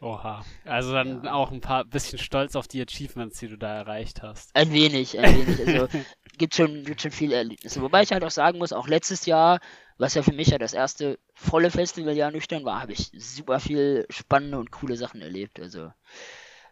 [0.00, 0.44] Oha.
[0.64, 1.32] Also dann ja.
[1.32, 4.54] auch ein paar bisschen stolz auf die Achievements, die du da erreicht hast.
[4.54, 5.66] Ein wenig, ein wenig.
[5.66, 5.88] Also
[6.38, 7.82] gibt schon, gibt schon viele Erlebnisse.
[7.82, 9.58] Wobei ich halt auch sagen muss, auch letztes Jahr,
[9.96, 14.06] was ja für mich ja das erste volle Festivaljahr nüchtern war, habe ich super viel
[14.08, 15.58] spannende und coole Sachen erlebt.
[15.58, 15.92] Also.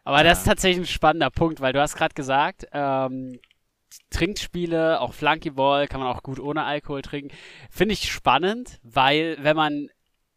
[0.04, 0.24] Aber ja.
[0.24, 3.40] das ist tatsächlich ein spannender Punkt, weil du hast gerade gesagt, ähm,
[4.10, 7.34] Trinkspiele, auch Flunkyball, kann man auch gut ohne Alkohol trinken.
[7.70, 9.88] Finde ich spannend, weil wenn man,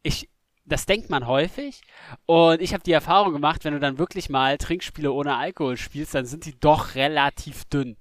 [0.01, 0.29] ich,
[0.69, 1.81] das denkt man häufig.
[2.25, 6.15] Und ich habe die Erfahrung gemacht, wenn du dann wirklich mal Trinkspiele ohne Alkohol spielst,
[6.15, 7.97] dann sind die doch relativ dünn.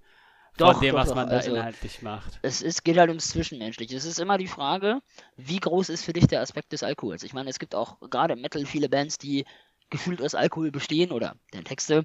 [0.57, 1.31] Doch, von dem, doch, was man doch.
[1.31, 2.39] da also, inhaltlich macht.
[2.43, 3.97] Es ist, geht halt ums Zwischenmenschliche.
[3.97, 5.01] Es ist immer die Frage,
[5.37, 7.23] wie groß ist für dich der Aspekt des Alkohols?
[7.23, 9.45] Ich meine, es gibt auch gerade im Metal viele Bands, die
[9.91, 12.05] gefühlt aus Alkohol bestehen oder den Texte.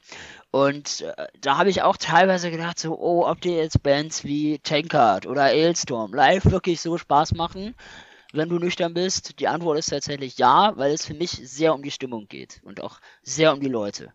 [0.52, 4.60] Und äh, da habe ich auch teilweise gedacht, so, oh, ob dir jetzt Bands wie
[4.60, 7.76] Tankard oder Ailstorm live wirklich so Spaß machen
[8.34, 9.40] wenn du nüchtern bist?
[9.40, 12.82] Die Antwort ist tatsächlich ja, weil es für mich sehr um die Stimmung geht und
[12.82, 14.12] auch sehr um die Leute.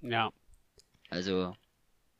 [0.00, 0.30] Ja.
[1.10, 1.54] Also.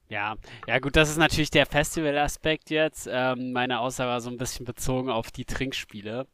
[0.08, 0.34] Ja,
[0.66, 3.08] ja gut, das ist natürlich der Festival-Aspekt jetzt.
[3.10, 6.26] Ähm, meine Aussage war so ein bisschen bezogen auf die Trinkspiele.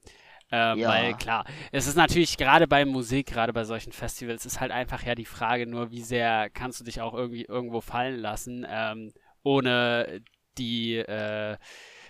[0.51, 0.89] Ähm, ja.
[0.89, 5.03] Weil klar, es ist natürlich gerade bei Musik, gerade bei solchen Festivals, ist halt einfach
[5.03, 9.13] ja die Frage nur, wie sehr kannst du dich auch irgendwie irgendwo fallen lassen, ähm,
[9.43, 10.23] ohne
[10.57, 11.57] die äh,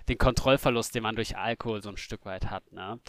[0.08, 3.00] den Kontrollverlust, den man durch Alkohol so ein Stück weit hat, ne?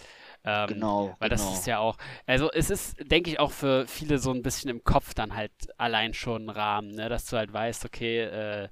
[0.44, 1.16] Ähm, genau.
[1.20, 1.44] Weil genau.
[1.44, 4.70] das ist ja auch, also es ist, denke ich, auch für viele so ein bisschen
[4.70, 7.10] im Kopf dann halt allein schon ein Rahmen, ne?
[7.10, 8.70] Dass du halt weißt, okay, äh,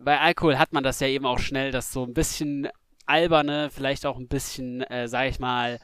[0.00, 2.68] bei Alkohol hat man das ja eben auch schnell, dass so ein bisschen
[3.06, 5.78] alberne, vielleicht auch ein bisschen, äh, sag ich mal,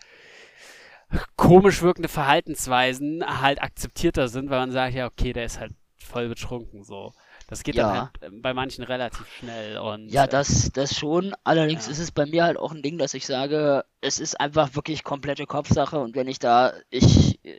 [1.36, 6.28] komisch wirkende Verhaltensweisen halt akzeptierter sind, weil man sagt, ja, okay, der ist halt voll
[6.28, 7.12] betrunken so.
[7.50, 7.82] Das geht ja.
[7.82, 9.76] dann halt ähm, bei manchen relativ schnell.
[9.78, 11.34] Und, ja, äh, das, das schon.
[11.42, 11.92] Allerdings ja.
[11.92, 15.02] ist es bei mir halt auch ein Ding, dass ich sage, es ist einfach wirklich
[15.02, 17.54] komplette Kopfsache und wenn ich da, ich äh,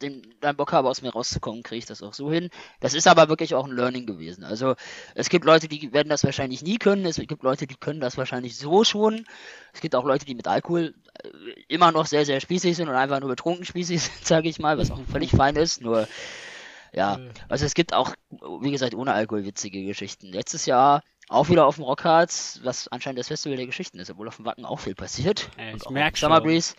[0.00, 2.48] den, dann Bock habe, aus mir rauszukommen, kriege ich das auch so hin.
[2.80, 4.42] Das ist aber wirklich auch ein Learning gewesen.
[4.42, 4.74] Also
[5.14, 7.04] es gibt Leute, die werden das wahrscheinlich nie können.
[7.04, 9.26] Es gibt Leute, die können das wahrscheinlich so schon.
[9.74, 11.28] Es gibt auch Leute, die mit Alkohol äh,
[11.68, 14.78] immer noch sehr, sehr spießig sind und einfach nur betrunken spießig sind, sage ich mal,
[14.78, 15.82] was auch völlig fein ist.
[15.82, 16.08] Nur
[16.92, 17.18] ja,
[17.48, 18.14] also es gibt auch,
[18.60, 20.28] wie gesagt, ohne Alkohol witzige Geschichten.
[20.28, 24.28] Letztes Jahr auch wieder auf dem Rockharz, was anscheinend das Festival der Geschichten ist, obwohl
[24.28, 25.50] auf dem Wacken auch viel passiert.
[25.58, 26.18] Ja, ich merke.
[26.18, 26.74] Summer Breeze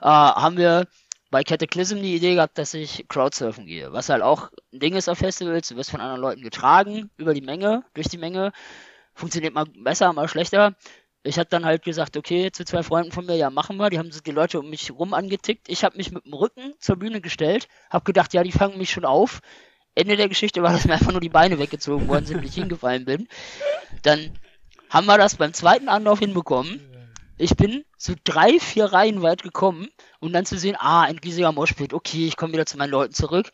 [0.00, 0.86] äh, haben wir
[1.30, 3.92] bei Cataclysm die Idee gehabt, dass ich Crowdsurfen gehe.
[3.92, 7.34] Was halt auch ein Ding ist auf Festivals, du wirst von anderen Leuten getragen, über
[7.34, 8.52] die Menge, durch die Menge.
[9.14, 10.76] Funktioniert mal besser, mal schlechter
[11.26, 13.88] ich habe dann halt gesagt, okay, zu zwei Freunden von mir, ja, machen wir.
[13.88, 15.70] Die haben die Leute um mich rum angetickt.
[15.70, 18.90] Ich habe mich mit dem Rücken zur Bühne gestellt, habe gedacht, ja, die fangen mich
[18.90, 19.40] schon auf.
[19.94, 22.54] Ende der Geschichte war, dass mir einfach nur die Beine weggezogen worden sind, wenn ich
[22.54, 23.26] hingefallen bin.
[24.02, 24.38] Dann
[24.90, 26.80] haben wir das beim zweiten Anlauf hinbekommen.
[27.38, 29.88] Ich bin so drei, vier Reihen weit gekommen
[30.20, 33.14] und dann zu sehen, ah, ein riesiger Moshpit, okay, ich komme wieder zu meinen Leuten
[33.14, 33.50] zurück.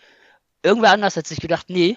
[0.62, 1.96] Irgendwer anders hat sich gedacht, nee,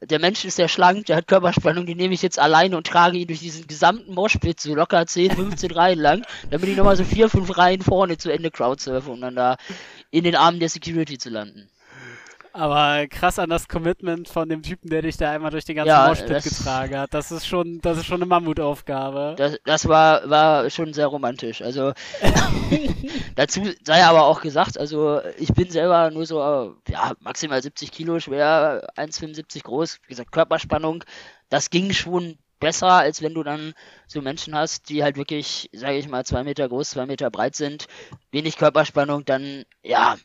[0.00, 3.16] der Mensch ist sehr schlank, der hat Körperspannung, den nehme ich jetzt alleine und trage
[3.16, 7.04] ihn durch diesen gesamten Moshpit so locker 10, 15 Reihen lang, damit ich nochmal so
[7.04, 9.56] 4, 5 Reihen vorne zu Ende crowdsurfe, um dann da
[10.10, 11.70] in den Armen der Security zu landen.
[12.56, 15.90] Aber krass an das Commitment von dem Typen, der dich da einmal durch den ganzen
[15.90, 17.12] ja, Moshpit getragen hat.
[17.12, 19.34] Das ist schon, das ist schon eine Mammutaufgabe.
[19.36, 21.60] Das, das war, war schon sehr romantisch.
[21.60, 21.92] Also
[23.34, 26.38] dazu sei aber auch gesagt, also ich bin selber nur so,
[26.88, 31.04] ja, maximal 70 Kilo schwer, 1,75 groß, wie gesagt, Körperspannung.
[31.50, 33.74] Das ging schon besser, als wenn du dann
[34.06, 37.54] so Menschen hast, die halt wirklich, sage ich mal, zwei Meter groß, zwei Meter breit
[37.54, 37.86] sind,
[38.30, 40.16] wenig Körperspannung, dann, ja,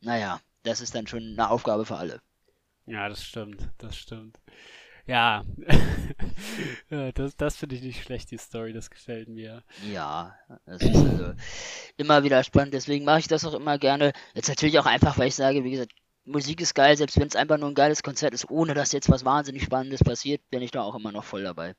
[0.00, 2.20] naja das ist dann schon eine Aufgabe für alle.
[2.86, 4.38] Ja, das stimmt, das stimmt.
[5.08, 5.44] Ja,
[7.12, 9.62] das, das finde ich nicht schlecht, die Story, das gefällt mir.
[9.88, 10.34] Ja,
[10.66, 11.32] das ist also
[11.96, 14.12] immer wieder spannend, deswegen mache ich das auch immer gerne.
[14.34, 15.92] Jetzt natürlich auch einfach, weil ich sage, wie gesagt,
[16.24, 19.08] Musik ist geil, selbst wenn es einfach nur ein geiles Konzert ist, ohne dass jetzt
[19.08, 21.74] was wahnsinnig Spannendes passiert, bin ich da auch immer noch voll dabei.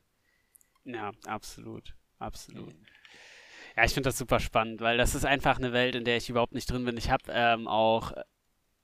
[0.86, 2.74] Ja, absolut, absolut.
[2.74, 2.86] Mhm.
[3.76, 6.30] Ja, ich finde das super spannend, weil das ist einfach eine Welt, in der ich
[6.30, 6.98] überhaupt nicht drin bin.
[6.98, 8.14] Ich habe ähm, auch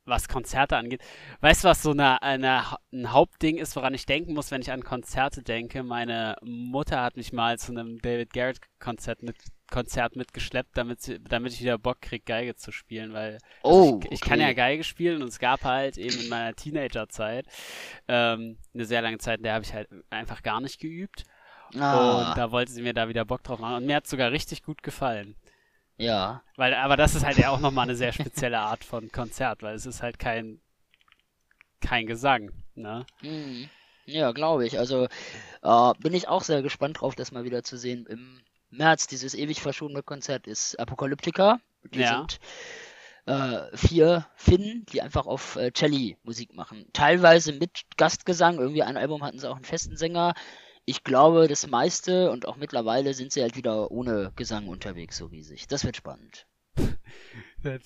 [0.06, 1.02] was Konzerte angeht.
[1.42, 4.72] Weißt du, was so eine, eine, ein Hauptding ist, woran ich denken muss, wenn ich
[4.72, 5.84] an Konzerte denke?
[5.84, 9.38] Meine Mutter hat mich mal zu einem David Garrett Konzert mit
[9.72, 14.02] Konzert mitgeschleppt, damit, sie, damit ich wieder Bock kriege, Geige zu spielen, weil oh, also
[14.04, 17.48] ich, ich kann ja Geige spielen und es gab halt eben in meiner Teenagerzeit
[18.08, 21.24] ähm, eine sehr lange Zeit, in der habe ich halt einfach gar nicht geübt.
[21.80, 22.30] Ah.
[22.30, 24.32] Und da wollte sie mir da wieder Bock drauf machen und mir hat es sogar
[24.32, 25.36] richtig gut gefallen.
[25.98, 26.44] Ja.
[26.56, 29.76] Weil, aber das ist halt ja auch nochmal eine sehr spezielle Art von Konzert, weil
[29.76, 30.60] es ist halt kein,
[31.82, 33.06] kein Gesang, ne?
[33.22, 33.70] Mhm.
[34.06, 34.80] Ja, glaube ich.
[34.80, 35.08] Also
[35.62, 38.06] äh, bin ich auch sehr gespannt drauf, das mal wieder zu sehen.
[38.08, 41.60] Im März dieses ewig verschobene Konzert ist Apokalyptika.
[41.94, 42.18] Die ja.
[42.18, 42.40] sind
[43.26, 46.86] äh, vier Finnen, die einfach auf äh, Celli Musik machen.
[46.94, 48.60] Teilweise mit Gastgesang.
[48.60, 50.34] Irgendwie ein Album hatten sie auch einen festen Sänger.
[50.86, 55.28] Ich glaube, das meiste und auch mittlerweile sind sie halt wieder ohne Gesang unterwegs, so
[55.28, 55.68] riesig.
[55.68, 56.46] Das wird spannend.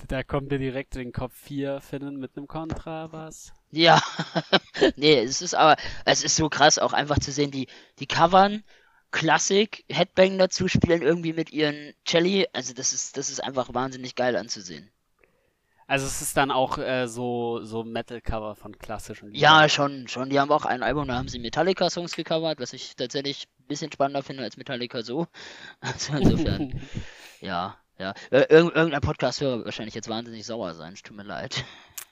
[0.07, 3.53] Da, kommt mir direkt in den Kopf vier Finnen mit einem was?
[3.69, 4.01] Ja,
[4.95, 7.67] nee, es ist aber, es ist so krass auch einfach zu sehen, die,
[7.99, 8.63] die covern
[9.11, 14.15] Klassik, Headbang dazu, spielen irgendwie mit ihren Celli, also das ist, das ist einfach wahnsinnig
[14.15, 14.89] geil anzusehen.
[15.87, 19.41] Also es ist dann auch äh, so, so Metal-Cover von klassischen Liedern.
[19.61, 20.29] Ja, schon, schon.
[20.29, 23.91] Die haben auch ein Album, da haben sie Metallica-Songs gecovert, was ich tatsächlich ein bisschen
[23.91, 25.27] spannender finde als Metallica so.
[25.79, 26.79] Also insofern,
[27.41, 28.13] ja, ja.
[28.31, 31.63] Ir irgendein Podcast-Hörer wird wahrscheinlich jetzt wahnsinnig sauer sein, es tut mir leid.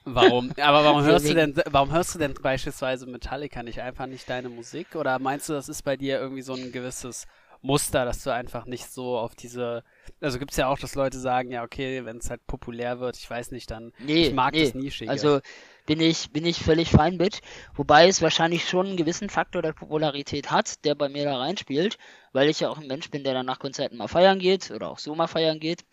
[0.06, 0.52] Warum?
[0.58, 4.48] Aber warum hörst du denn, warum hörst du denn beispielsweise Metallica nicht einfach nicht deine
[4.50, 4.96] Musik?
[4.96, 7.26] Oder meinst du, das ist bei dir irgendwie so ein gewisses
[7.66, 9.84] Muster, dass du einfach nicht so auf diese.
[10.22, 13.18] Also gibt es ja auch, dass Leute sagen, ja, okay, wenn es halt populär wird,
[13.18, 14.64] ich weiß nicht, dann nee, ich mag nee.
[14.64, 15.10] das Nischige.
[15.10, 15.42] Also
[15.86, 17.42] bin ich, bin ich völlig fein mit.
[17.76, 21.98] Wobei es wahrscheinlich schon einen gewissen Faktor der Popularität hat, der bei mir da reinspielt,
[22.34, 24.90] weil ich ja auch ein Mensch bin, der dann nach Konzerten mal feiern geht oder
[24.90, 25.86] auch so mal feiern geht.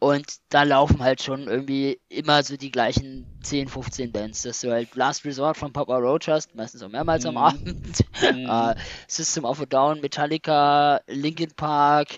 [0.00, 4.42] Und da laufen halt schon irgendwie immer so die gleichen 10, 15 Bands.
[4.42, 7.26] Das ist so halt Last Resort von Papa Roach hast, meistens auch mehrmals mm.
[7.28, 7.38] am mhm.
[7.38, 8.04] Abend.
[8.22, 8.48] Mm.
[8.48, 8.74] uh,
[9.08, 12.10] System of a Down, Metallica, Linkin Park,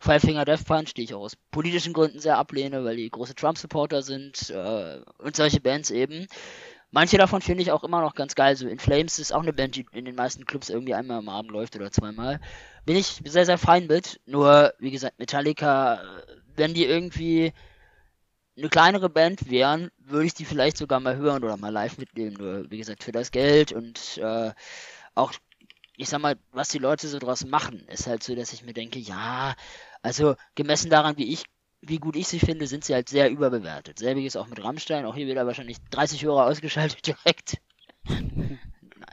[0.00, 3.34] Five Finger Death Punch, die ich auch aus politischen Gründen sehr ablehne, weil die große
[3.34, 6.28] Trump-Supporter sind uh, und solche Bands eben.
[6.90, 8.56] Manche davon finde ich auch immer noch ganz geil.
[8.56, 11.28] So In Flames ist auch eine Band, die in den meisten Clubs irgendwie einmal am
[11.28, 12.40] Abend läuft oder zweimal.
[12.86, 14.20] Bin ich sehr, sehr fein mit.
[14.26, 16.02] Nur, wie gesagt, Metallica
[16.58, 17.52] wenn die irgendwie
[18.56, 22.36] eine kleinere Band wären, würde ich die vielleicht sogar mal hören oder mal live mitnehmen.
[22.36, 24.52] Nur, wie gesagt, für das Geld und äh,
[25.14, 25.32] auch,
[25.96, 28.74] ich sag mal, was die Leute so draus machen, ist halt so, dass ich mir
[28.74, 29.54] denke, ja,
[30.02, 31.44] also gemessen daran, wie ich,
[31.80, 33.98] wie gut ich sie finde, sind sie halt sehr überbewertet.
[33.98, 37.58] Selbiges auch mit Rammstein, auch hier wieder wahrscheinlich 30 Hörer ausgeschaltet direkt.
[38.08, 38.58] Nein,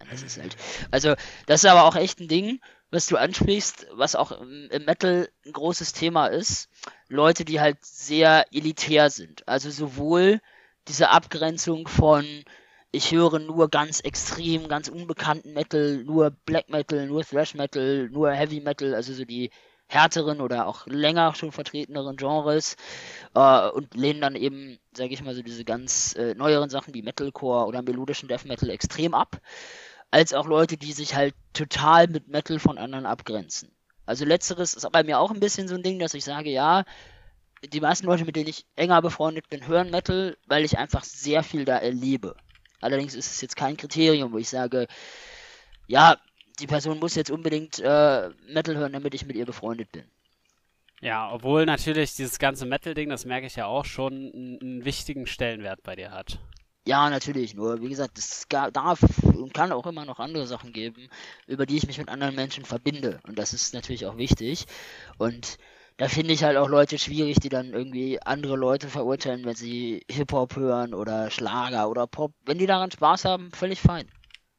[0.10, 0.56] das ist halt.
[0.92, 2.60] Also, das ist aber auch echt ein Ding
[2.96, 6.70] was du ansprichst, was auch im Metal ein großes Thema ist,
[7.10, 9.48] Leute, die halt sehr elitär sind.
[9.48, 10.40] Also sowohl
[10.88, 12.26] diese Abgrenzung von
[12.92, 18.32] ich höre nur ganz extrem, ganz unbekannten Metal, nur Black Metal, nur Thrash Metal, nur
[18.32, 19.52] Heavy Metal, also so die
[19.88, 22.76] härteren oder auch länger schon vertreteneren Genres
[23.36, 27.02] äh, und lehnen dann eben, sage ich mal, so diese ganz äh, neueren Sachen wie
[27.02, 29.40] Metalcore oder melodischen Death Metal extrem ab
[30.12, 33.72] als auch Leute, die sich halt total mit Metal von anderen abgrenzen.
[34.06, 36.86] Also letzteres ist bei mir auch ein bisschen so ein Ding, dass ich sage, ja,
[37.74, 41.44] die meisten Leute, mit denen ich enger befreundet bin, hören Metal, weil ich einfach sehr
[41.44, 42.36] viel da erlebe.
[42.82, 44.88] Allerdings ist es jetzt kein Kriterium, wo ich sage,
[45.88, 46.18] ja,
[46.56, 50.06] die Person muss jetzt unbedingt äh, Metal hören, damit ich mit ihr befreundet bin.
[51.02, 55.84] Ja, obwohl natürlich dieses ganze Metal-Ding, das merke ich ja auch schon, einen wichtigen Stellenwert
[55.84, 56.40] bei dir hat.
[56.88, 57.56] Ja, natürlich.
[57.56, 61.10] Nur, wie gesagt, es darf und kann auch immer noch andere Sachen geben,
[61.48, 63.20] über die ich mich mit anderen Menschen verbinde.
[63.28, 64.66] Und das ist natürlich auch wichtig.
[65.18, 65.58] Und
[65.98, 70.06] da finde ich halt auch Leute schwierig, die dann irgendwie andere Leute verurteilen, wenn sie
[70.12, 72.34] Hip-Hop hören oder Schlager oder Pop.
[72.46, 74.08] Wenn die daran Spaß haben, völlig fein.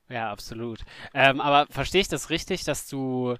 [0.09, 0.81] Ja, absolut.
[1.14, 3.37] Ähm, aber verstehe ich das richtig, dass du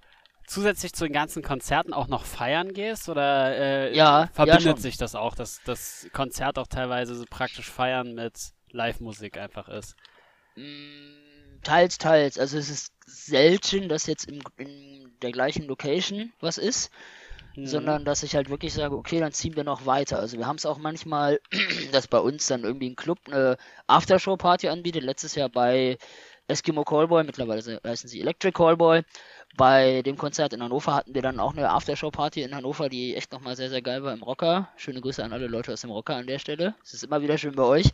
[0.47, 3.09] zusätzlich zu den ganzen Konzerten auch noch feiern gehst?
[3.09, 7.71] Oder äh, ja, verbindet ja sich das auch, dass das Konzert auch teilweise so praktisch
[7.71, 8.35] feiern mit
[8.71, 9.97] Live-Musik einfach ist?
[10.57, 12.39] Mm, teils, teils.
[12.39, 16.91] Also es ist selten, dass jetzt in, in der gleichen Location was ist,
[17.57, 17.67] mhm.
[17.67, 20.19] sondern dass ich halt wirklich sage, okay, dann ziehen wir noch weiter.
[20.19, 21.41] Also wir haben es auch manchmal,
[21.93, 25.03] dass bei uns dann irgendwie ein Club eine Aftershow-Party anbietet.
[25.03, 25.99] Letztes Jahr bei
[26.49, 29.03] Eskimo Callboy, mittlerweile heißen sie Electric Callboy.
[29.57, 33.33] Bei dem Konzert in Hannover hatten wir dann auch eine Aftershow-Party in Hannover, die echt
[33.33, 34.69] nochmal sehr, sehr geil war im Rocker.
[34.77, 36.75] Schöne Grüße an alle Leute aus dem Rocker an der Stelle.
[36.85, 37.87] Es ist immer wieder schön bei euch.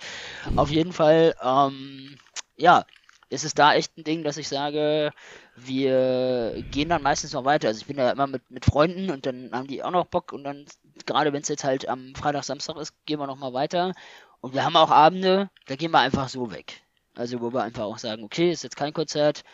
[0.56, 2.16] Auf jeden Fall, ähm,
[2.56, 2.84] ja,
[3.32, 5.12] ist es da echt ein Ding, dass ich sage,
[5.56, 7.68] wir gehen dann meistens noch weiter.
[7.68, 10.32] Also ich bin ja immer mit, mit Freunden und dann haben die auch noch Bock
[10.32, 10.66] und dann,
[11.06, 13.94] gerade wenn es jetzt halt am Freitag, Samstag ist, gehen wir nochmal weiter.
[14.40, 16.81] Und wir haben auch Abende, da gehen wir einfach so weg.
[17.14, 19.44] Also wo wir einfach auch sagen, okay, ist jetzt kein Konzert,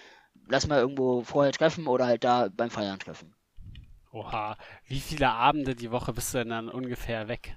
[0.46, 3.34] lass mal irgendwo vorher treffen oder halt da beim Feiern treffen.
[4.12, 7.56] Oha, wie viele Abende die Woche bist du denn dann ungefähr weg?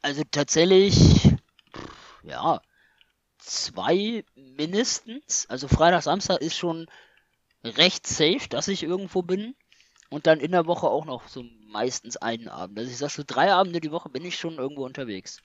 [0.00, 1.36] Also tatsächlich,
[2.22, 2.60] ja,
[3.38, 5.46] zwei mindestens.
[5.48, 6.86] Also Freitag, Samstag ist schon
[7.64, 9.54] recht safe, dass ich irgendwo bin.
[10.10, 12.78] Und dann in der Woche auch noch so meistens einen Abend.
[12.78, 15.42] Also ich sag so drei Abende die Woche bin ich schon irgendwo unterwegs.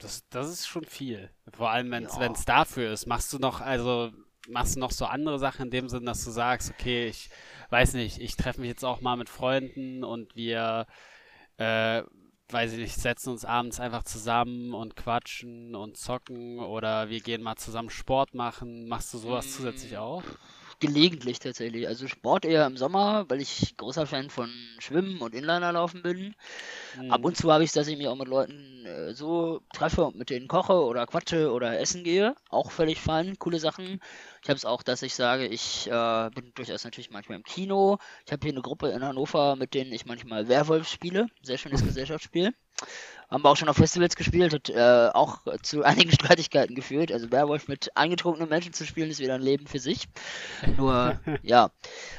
[0.00, 1.30] Das, das ist schon viel.
[1.52, 2.32] Vor allem, wenn es ja.
[2.46, 3.06] dafür ist.
[3.06, 4.10] Machst du noch, also
[4.48, 7.30] machst du noch so andere Sachen in dem Sinn, dass du sagst, okay, ich
[7.68, 10.86] weiß nicht, ich treffe mich jetzt auch mal mit Freunden und wir
[11.58, 12.02] äh,
[12.52, 17.42] weiß ich nicht, setzen uns abends einfach zusammen und quatschen und zocken oder wir gehen
[17.42, 18.88] mal zusammen Sport machen.
[18.88, 19.50] Machst du sowas mm.
[19.50, 20.24] zusätzlich auch?
[20.80, 21.86] Gelegentlich tatsächlich.
[21.86, 26.34] Also Sport eher im Sommer, weil ich großer Fan von Schwimmen und Inlinerlaufen bin.
[26.98, 27.10] Mhm.
[27.10, 30.04] Ab und zu habe ich es, dass ich mich auch mit Leuten äh, so treffe
[30.04, 32.34] und mit denen koche oder quatsche oder essen gehe.
[32.48, 34.00] Auch völlig fein, coole Sachen.
[34.42, 37.98] Ich habe es auch, dass ich sage, ich äh, bin durchaus natürlich manchmal im Kino.
[38.24, 41.26] Ich habe hier eine Gruppe in Hannover, mit denen ich manchmal Werwolf spiele.
[41.42, 42.54] Sehr schönes Gesellschaftsspiel.
[43.30, 47.12] Haben wir auch schon auf Festivals gespielt, hat äh, auch zu einigen Streitigkeiten geführt.
[47.12, 50.08] Also Werwolf mit eingetrunkenen Menschen zu spielen, ist wieder ein Leben für sich.
[50.76, 51.70] Nur, ja.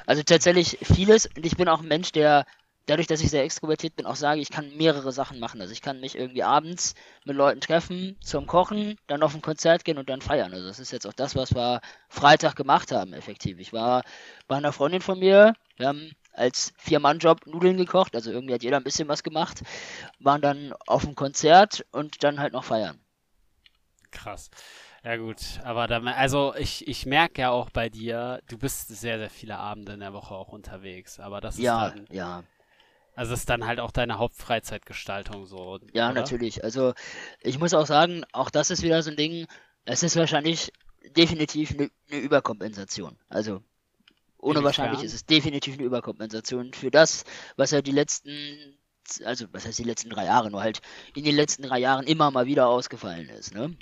[0.05, 1.27] Also tatsächlich vieles.
[1.35, 2.45] Und ich bin auch ein Mensch, der
[2.85, 5.61] dadurch, dass ich sehr extrovertiert bin, auch sage, ich kann mehrere Sachen machen.
[5.61, 6.95] Also ich kann mich irgendwie abends
[7.25, 10.53] mit Leuten treffen, zum Kochen, dann auf ein Konzert gehen und dann feiern.
[10.53, 13.59] Also das ist jetzt auch das, was wir Freitag gemacht haben, effektiv.
[13.59, 14.03] Ich war
[14.47, 18.77] bei einer Freundin von mir, wir haben als Vier-Mann-Job Nudeln gekocht, also irgendwie hat jeder
[18.77, 19.61] ein bisschen was gemacht,
[20.19, 22.99] waren dann auf dem Konzert und dann halt noch feiern.
[24.11, 24.49] Krass.
[25.03, 29.17] Ja gut, aber dann, also ich, ich merke ja auch bei dir, du bist sehr,
[29.17, 32.43] sehr viele Abende in der Woche auch unterwegs, aber das ist ja, dann, ja.
[33.15, 35.79] Also ist dann halt auch deine Hauptfreizeitgestaltung so.
[35.93, 36.21] Ja, oder?
[36.21, 36.63] natürlich.
[36.63, 36.93] Also
[37.41, 39.47] ich muss auch sagen, auch das ist wieder so ein Ding,
[39.85, 40.71] es ist wahrscheinlich
[41.15, 43.17] definitiv eine ne Überkompensation.
[43.27, 43.63] Also
[44.41, 47.23] ohne wahrscheinlich ist es definitiv eine Überkompensation für das,
[47.55, 48.77] was er die letzten,
[49.23, 50.81] also was heißt die letzten drei Jahre, nur halt
[51.15, 53.75] in den letzten drei Jahren immer mal wieder ausgefallen ist, ne?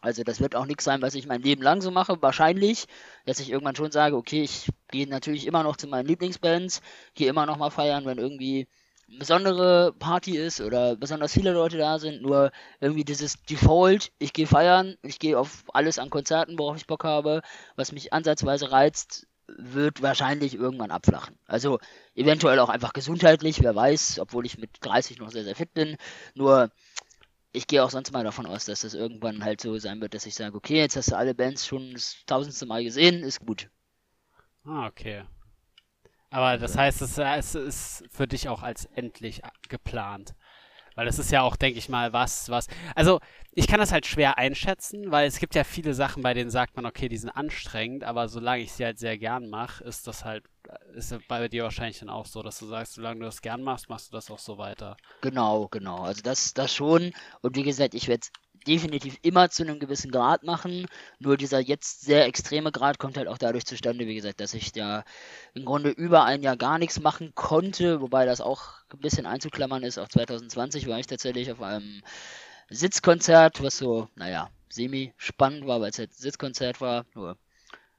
[0.00, 2.20] Also das wird auch nichts sein, was ich mein Leben lang so mache.
[2.20, 2.86] Wahrscheinlich,
[3.24, 6.80] dass ich irgendwann schon sage, okay, ich gehe natürlich immer noch zu meinen Lieblingsbands,
[7.14, 8.66] gehe immer noch mal feiern, wenn irgendwie
[9.08, 12.20] eine besondere Party ist oder besonders viele Leute da sind.
[12.20, 12.50] Nur
[12.80, 17.04] irgendwie dieses Default, ich gehe feiern, ich gehe auf alles an Konzerten, worauf ich Bock
[17.04, 17.42] habe,
[17.76, 21.38] was mich ansatzweise reizt, wird wahrscheinlich irgendwann abflachen.
[21.46, 21.78] Also
[22.14, 25.96] eventuell auch einfach gesundheitlich, wer weiß, obwohl ich mit 30 noch sehr, sehr fit bin.
[26.34, 26.70] Nur
[27.52, 30.26] ich gehe auch sonst mal davon aus, dass das irgendwann halt so sein wird, dass
[30.26, 33.68] ich sage, okay, jetzt hast du alle Bands schon das tausendste Mal gesehen, ist gut.
[34.64, 35.24] Ah, okay.
[36.30, 40.34] Aber das heißt, es, ist für dich auch als endlich geplant.
[40.94, 42.66] Weil das ist ja auch, denke ich mal, was, was.
[42.94, 43.20] Also,
[43.54, 46.74] ich kann das halt schwer einschätzen, weil es gibt ja viele Sachen, bei denen sagt
[46.76, 50.24] man, okay, die sind anstrengend, aber solange ich sie halt sehr gern mache, ist das
[50.24, 50.44] halt,
[50.94, 53.88] ist bei dir wahrscheinlich dann auch so, dass du sagst, solange du das gern machst,
[53.90, 54.96] machst du das auch so weiter.
[55.20, 55.98] Genau, genau.
[56.02, 57.12] Also das, das schon.
[57.42, 58.26] Und wie gesagt, ich werde
[58.66, 60.86] definitiv immer zu einem gewissen Grad machen.
[61.18, 64.72] Nur dieser jetzt sehr extreme Grad kommt halt auch dadurch zustande, wie gesagt, dass ich
[64.72, 65.04] da
[65.54, 69.82] im Grunde über ein Jahr gar nichts machen konnte, wobei das auch ein bisschen einzuklammern
[69.82, 69.98] ist.
[69.98, 72.02] Auch 2020 war ich tatsächlich auf einem
[72.68, 77.04] Sitzkonzert, was so, naja, semi-spannend war, weil es halt Sitzkonzert war.
[77.14, 77.36] Nur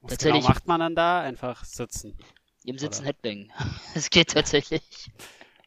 [0.00, 0.42] was tatsächlich.
[0.42, 1.20] Genau macht man dann da?
[1.20, 2.16] Einfach sitzen.
[2.64, 3.52] Im Sitzen Headbang.
[3.94, 5.10] Es geht tatsächlich.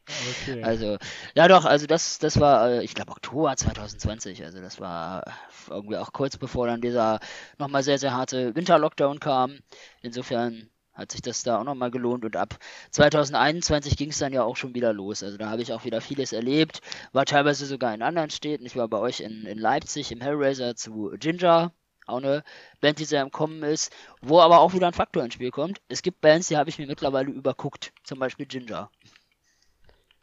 [0.08, 0.62] Okay.
[0.62, 0.96] Also,
[1.34, 4.44] ja doch, also das, das war, äh, ich glaube, Oktober 2020.
[4.44, 5.24] Also das war
[5.68, 7.20] irgendwie auch kurz bevor dann dieser
[7.58, 9.58] nochmal sehr, sehr harte Winterlockdown kam.
[10.00, 12.58] Insofern hat sich das da auch nochmal gelohnt und ab
[12.90, 15.22] 2021 ging es dann ja auch schon wieder los.
[15.22, 16.80] Also da habe ich auch wieder vieles erlebt,
[17.12, 18.66] war teilweise sogar in anderen Städten.
[18.66, 21.72] Ich war bei euch in, in Leipzig im Hellraiser zu Ginger,
[22.06, 22.42] auch eine
[22.80, 23.92] Band, die sehr im Kommen ist,
[24.22, 25.80] wo aber auch wieder ein Faktor ins Spiel kommt.
[25.88, 28.90] Es gibt Bands, die habe ich mir mittlerweile überguckt, zum Beispiel Ginger.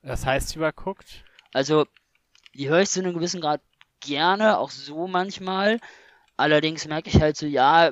[0.06, 1.24] Das heißt überguckt?
[1.52, 1.88] Also,
[2.54, 3.62] die höre ich zu einem gewissen Grad
[4.02, 5.80] gerne, auch so manchmal.
[6.38, 7.92] Allerdings merke ich halt so, ja,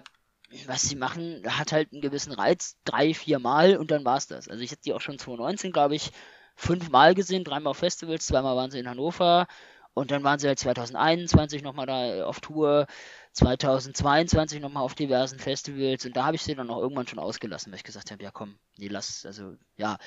[0.67, 4.47] was sie machen, hat halt einen gewissen Reiz, drei, vier Mal und dann war's das.
[4.47, 6.11] Also ich hätte die auch schon 2019, glaube ich,
[6.55, 9.47] fünfmal gesehen, dreimal auf Festivals, zweimal waren sie in Hannover
[9.95, 12.85] und dann waren sie halt 2021 nochmal da auf Tour,
[13.31, 17.71] 2022 nochmal auf diversen Festivals und da habe ich sie dann auch irgendwann schon ausgelassen,
[17.71, 19.97] weil ich gesagt habe, ja komm, nee, lass, also ja,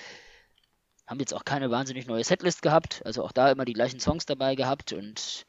[1.07, 4.27] haben jetzt auch keine wahnsinnig neue Setlist gehabt, also auch da immer die gleichen Songs
[4.27, 5.47] dabei gehabt und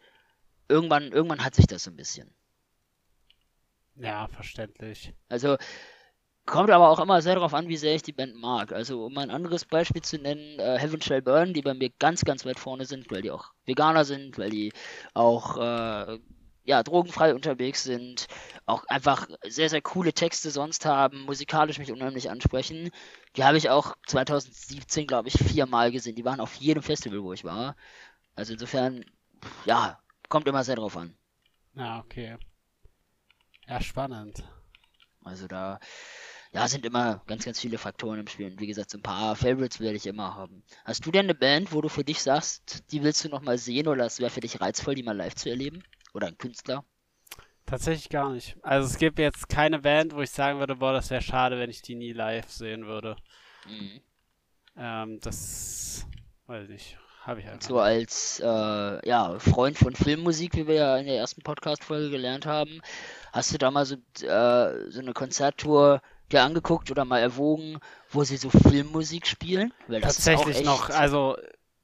[0.70, 2.34] irgendwann, irgendwann hat sich das so ein bisschen.
[3.96, 5.14] Ja, verständlich.
[5.30, 5.58] Also
[6.46, 8.72] kommt aber auch immer sehr darauf an, wie sehr ich die Band mag.
[8.72, 12.24] Also um ein anderes Beispiel zu nennen, äh, Heaven Shall Burn, die bei mir ganz,
[12.24, 14.72] ganz weit vorne sind, weil die auch Veganer sind, weil die
[15.14, 16.20] auch äh,
[16.68, 18.28] ja, drogenfrei unterwegs sind,
[18.66, 22.92] auch einfach sehr, sehr coole Texte sonst haben, musikalisch mich unheimlich ansprechen.
[23.38, 26.16] Die habe ich auch 2017, glaube ich, viermal gesehen.
[26.16, 27.78] Die waren auf jedem Festival, wo ich war.
[28.36, 29.06] Also insofern,
[29.64, 31.16] ja, kommt immer sehr drauf an.
[31.74, 32.38] Ja, okay.
[33.66, 34.44] Ja, spannend.
[35.24, 35.80] Also da,
[36.52, 38.52] ja, sind immer ganz, ganz viele Faktoren im Spiel.
[38.52, 40.64] Und wie gesagt, so ein paar Favorites werde ich immer haben.
[40.84, 43.88] Hast du denn eine Band, wo du für dich sagst, die willst du nochmal sehen
[43.88, 45.82] oder es wäre für dich reizvoll, die mal live zu erleben?
[46.18, 46.84] Oder ein Künstler?
[47.68, 48.58] Tatsächlich gar nicht.
[48.64, 51.70] Also es gibt jetzt keine Band, wo ich sagen würde, boah, das wäre schade, wenn
[51.70, 53.18] ich die nie live sehen würde.
[53.68, 54.02] Mhm.
[54.78, 56.08] Ähm, das
[56.48, 56.98] weiß ich nicht.
[57.22, 57.68] habe ich einfach.
[57.68, 62.48] So als äh, ja, Freund von Filmmusik, wie wir ja in der ersten Podcast-Folge gelernt
[62.48, 62.82] haben.
[63.32, 66.02] Hast du da mal so, äh, so eine Konzerttour
[66.32, 67.78] dir angeguckt oder mal erwogen,
[68.10, 69.72] wo sie so Filmmusik spielen?
[69.88, 71.38] tatsächlich noch, also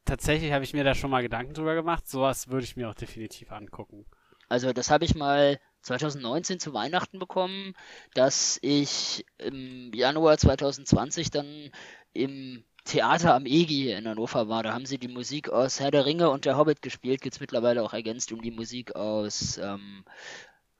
[0.05, 2.07] tatsächlich habe ich mir da schon mal Gedanken drüber gemacht.
[2.07, 4.07] Sowas würde ich mir auch definitiv angucken.
[4.53, 7.73] Also das habe ich mal 2019 zu Weihnachten bekommen,
[8.13, 11.71] dass ich im Januar 2020 dann
[12.13, 14.61] im Theater am EGI in Hannover war.
[14.61, 17.21] Da haben sie die Musik aus Herr der Ringe und der Hobbit gespielt.
[17.21, 20.05] Gibt es mittlerweile auch ergänzt um die Musik aus ähm,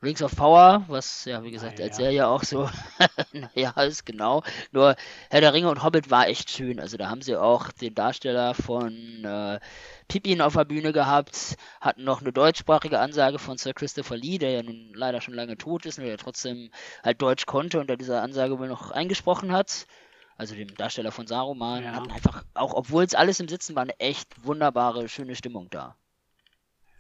[0.04, 2.70] Rings of Power, was ja wie gesagt ah, als Serie auch so
[3.56, 4.44] ja ist genau.
[4.72, 4.96] Nur
[5.30, 6.80] Herr der Ringe und Hobbit war echt schön.
[6.80, 8.94] Also da haben sie auch den Darsteller von
[9.24, 9.60] äh,
[10.08, 14.52] Pippin auf der Bühne gehabt, hatten noch eine deutschsprachige Ansage von Sir Christopher Lee, der
[14.52, 16.70] ja nun leider schon lange tot ist, und der trotzdem
[17.04, 19.88] halt Deutsch konnte und der diese Ansage wohl noch eingesprochen hat.
[20.36, 21.92] Also dem Darsteller von Saruman, ja.
[21.94, 25.96] hatten einfach, auch obwohl es alles im Sitzen war, eine echt wunderbare, schöne Stimmung da.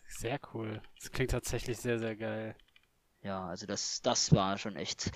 [0.08, 0.82] Sehr cool.
[1.00, 2.56] Das klingt tatsächlich sehr, sehr geil.
[3.24, 5.12] Ja, also das, das war schon echt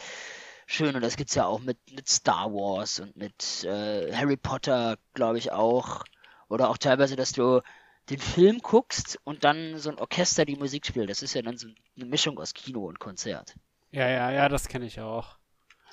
[0.66, 0.96] schön.
[0.96, 5.38] Und das gibt's ja auch mit, mit Star Wars und mit äh, Harry Potter, glaube
[5.38, 6.04] ich, auch.
[6.50, 7.62] Oder auch teilweise, dass du
[8.10, 11.10] den Film guckst und dann so ein Orchester die Musik spielt.
[11.10, 13.56] Das ist ja dann so eine Mischung aus Kino und Konzert.
[13.92, 15.38] Ja, ja, ja, das kenne ich auch.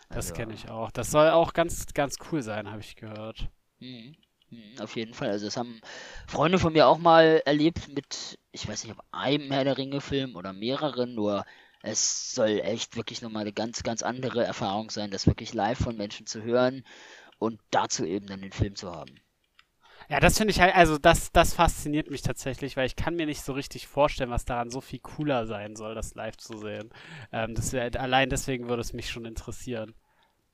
[0.09, 0.93] Das also, kenne ich auch.
[0.93, 3.49] Das soll auch ganz, ganz cool sein, habe ich gehört.
[3.81, 4.15] Mhm.
[4.51, 4.81] mhm.
[4.81, 5.31] Auf jeden Fall.
[5.31, 5.81] Also das haben
[6.29, 10.37] Freunde von mir auch mal erlebt mit, ich weiß nicht, ob einem Herr der Ringe-Film
[10.37, 11.45] oder mehreren, nur
[11.85, 15.97] es soll echt wirklich nochmal eine ganz, ganz andere Erfahrung sein, das wirklich live von
[15.97, 16.85] Menschen zu hören
[17.39, 19.21] und dazu eben dann den Film zu haben.
[20.09, 23.27] Ja, das finde ich halt, also das, das fasziniert mich tatsächlich, weil ich kann mir
[23.27, 26.91] nicht so richtig vorstellen, was daran so viel cooler sein soll, das live zu sehen.
[27.33, 29.95] Ähm, das wär, allein deswegen würde es mich schon interessieren.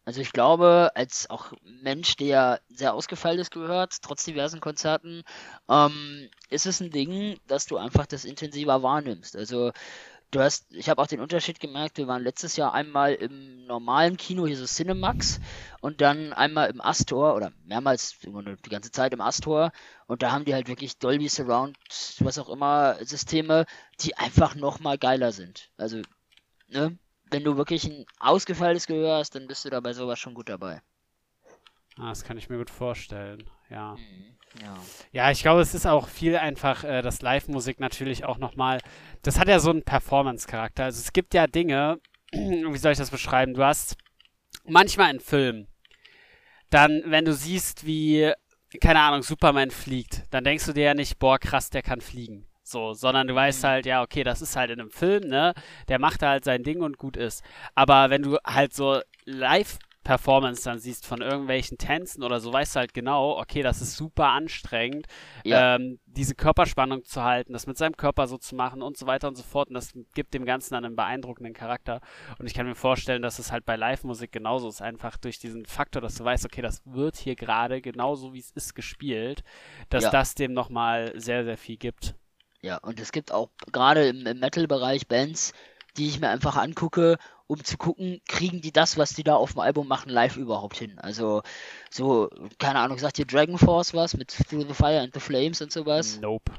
[0.05, 5.23] Also ich glaube, als auch Mensch, der sehr ausgefeilt ist gehört, trotz diversen Konzerten,
[5.69, 9.37] ähm, ist es ein Ding, dass du einfach das intensiver wahrnimmst.
[9.37, 9.73] Also
[10.31, 14.17] du hast, ich habe auch den Unterschied gemerkt, wir waren letztes Jahr einmal im normalen
[14.17, 15.41] Kino, hier so Cinemax,
[15.81, 19.73] und dann einmal im Astor, oder mehrmals die ganze Zeit im Astor,
[20.07, 21.77] und da haben die halt wirklich Dolby Surround,
[22.21, 23.67] was auch immer, Systeme,
[24.01, 25.71] die einfach nochmal geiler sind.
[25.77, 26.03] Also,
[26.69, 26.99] ne,
[27.31, 30.49] wenn du wirklich ein ausgefeiltes Gehör hast, dann bist du da bei sowas schon gut
[30.49, 30.83] dabei.
[31.97, 33.95] Ah, das kann ich mir gut vorstellen, ja.
[33.95, 34.37] Mhm.
[34.61, 34.77] Ja.
[35.13, 38.81] ja, ich glaube, es ist auch viel einfach, äh, dass Live-Musik natürlich auch nochmal,
[39.23, 40.85] das hat ja so einen Performance-Charakter.
[40.85, 42.01] Also es gibt ja Dinge,
[42.33, 43.55] wie soll ich das beschreiben?
[43.55, 43.97] Du hast
[44.65, 45.69] manchmal einen Film,
[46.71, 48.33] dann, wenn du siehst, wie,
[48.81, 52.47] keine Ahnung, Superman fliegt, dann denkst du dir ja nicht, boah, krass, der kann fliegen.
[52.63, 53.69] So, sondern du weißt mhm.
[53.69, 55.55] halt, ja, okay, das ist halt in einem Film, ne?
[55.89, 57.43] Der macht halt sein Ding und gut ist.
[57.75, 62.75] Aber wenn du halt so live Performance dann siehst von irgendwelchen Tänzen oder so, weißt
[62.75, 65.07] du halt genau, okay, das ist super anstrengend,
[65.45, 65.77] ja.
[65.77, 69.29] ähm, diese Körperspannung zu halten, das mit seinem Körper so zu machen und so weiter
[69.29, 69.69] und so fort.
[69.69, 72.01] Und das gibt dem Ganzen einen beeindruckenden Charakter.
[72.39, 75.67] Und ich kann mir vorstellen, dass es halt bei Live-Musik genauso ist, einfach durch diesen
[75.67, 79.45] Faktor, dass du weißt, okay, das wird hier gerade genauso wie es ist gespielt,
[79.91, 80.11] dass ja.
[80.11, 82.15] das dem nochmal sehr, sehr viel gibt.
[82.63, 85.53] Ja, und es gibt auch gerade im, im Metal-Bereich Bands,
[85.97, 89.53] die ich mir einfach angucke, um zu gucken, kriegen die das, was die da auf
[89.53, 90.99] dem Album machen, live überhaupt hin.
[90.99, 91.43] Also,
[91.91, 95.61] so, keine Ahnung, sagt ihr Dragon Force was mit Through the Fire and the Flames
[95.61, 96.21] und sowas?
[96.21, 96.53] Nope.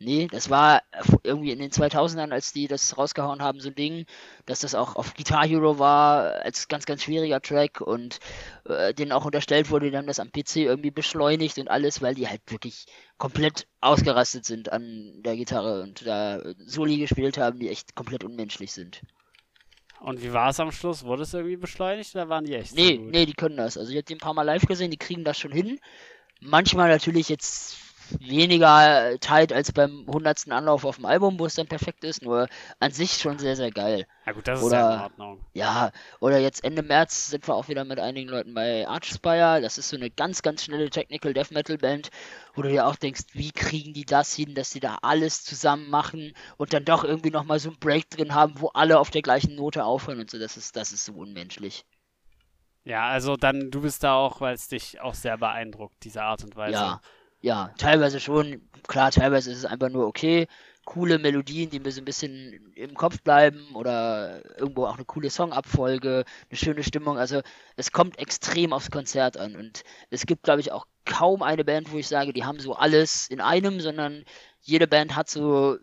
[0.00, 0.82] Nee, das war
[1.24, 4.06] irgendwie in den 2000ern, als die das rausgehauen haben, so ein Ding,
[4.46, 8.20] dass das auch auf Guitar Hero war, als ganz, ganz schwieriger Track und
[8.64, 12.14] äh, denen auch unterstellt wurde, die haben das am PC irgendwie beschleunigt und alles, weil
[12.14, 12.86] die halt wirklich
[13.16, 18.72] komplett ausgerastet sind an der Gitarre und da Soli gespielt haben, die echt komplett unmenschlich
[18.72, 19.02] sind.
[19.98, 21.04] Und wie war es am Schluss?
[21.04, 22.72] Wurde es irgendwie beschleunigt oder waren die echt?
[22.72, 23.76] Nee, so nee, die können das.
[23.76, 25.80] Also ich habe die ein paar Mal live gesehen, die kriegen das schon hin.
[26.40, 27.87] Manchmal natürlich jetzt
[28.20, 32.48] weniger tight als beim hundertsten Anlauf auf dem Album, wo es dann perfekt ist, nur
[32.80, 34.06] an sich schon sehr, sehr geil.
[34.26, 35.44] Ja gut, das oder, ist ja in Ordnung.
[35.54, 39.60] Ja, oder jetzt Ende März sind wir auch wieder mit einigen Leuten bei Archspire.
[39.60, 42.10] Das ist so eine ganz, ganz schnelle Technical Death Metal Band,
[42.54, 45.90] wo du dir auch denkst, wie kriegen die das hin, dass die da alles zusammen
[45.90, 49.22] machen und dann doch irgendwie nochmal so einen Break drin haben, wo alle auf der
[49.22, 50.38] gleichen Note aufhören und so.
[50.38, 51.84] Das ist, das ist so unmenschlich.
[52.88, 56.42] Ja, also dann, du bist da auch, weil es dich auch sehr beeindruckt, diese Art
[56.42, 56.72] und Weise.
[56.78, 57.00] Ja,
[57.40, 60.48] ja, teilweise schon, klar, teilweise ist es einfach nur okay.
[60.84, 65.28] Coole Melodien, die mir so ein bisschen im Kopf bleiben oder irgendwo auch eine coole
[65.28, 67.18] Songabfolge, eine schöne Stimmung.
[67.18, 67.42] Also
[67.76, 71.92] es kommt extrem aufs Konzert an und es gibt, glaube ich, auch kaum eine Band,
[71.92, 74.24] wo ich sage, die haben so alles in einem, sondern
[74.62, 75.76] jede Band hat so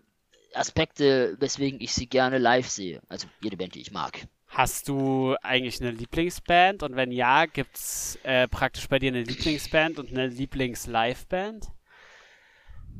[0.55, 3.01] Aspekte, weswegen ich sie gerne live sehe.
[3.07, 4.27] Also jede Band, die ich mag.
[4.47, 6.83] Hast du eigentlich eine Lieblingsband?
[6.83, 11.67] Und wenn ja, gibt es äh, praktisch bei dir eine Lieblingsband und eine Lieblings-Liveband?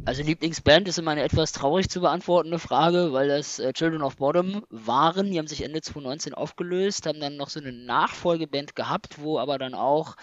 [0.03, 4.17] Also Lieblingsband ist immer eine etwas traurig zu beantwortende Frage, weil das äh, Children of
[4.17, 5.31] Bottom waren.
[5.31, 9.57] Die haben sich Ende 2019 aufgelöst, haben dann noch so eine Nachfolgeband gehabt, wo aber
[9.57, 10.15] dann auch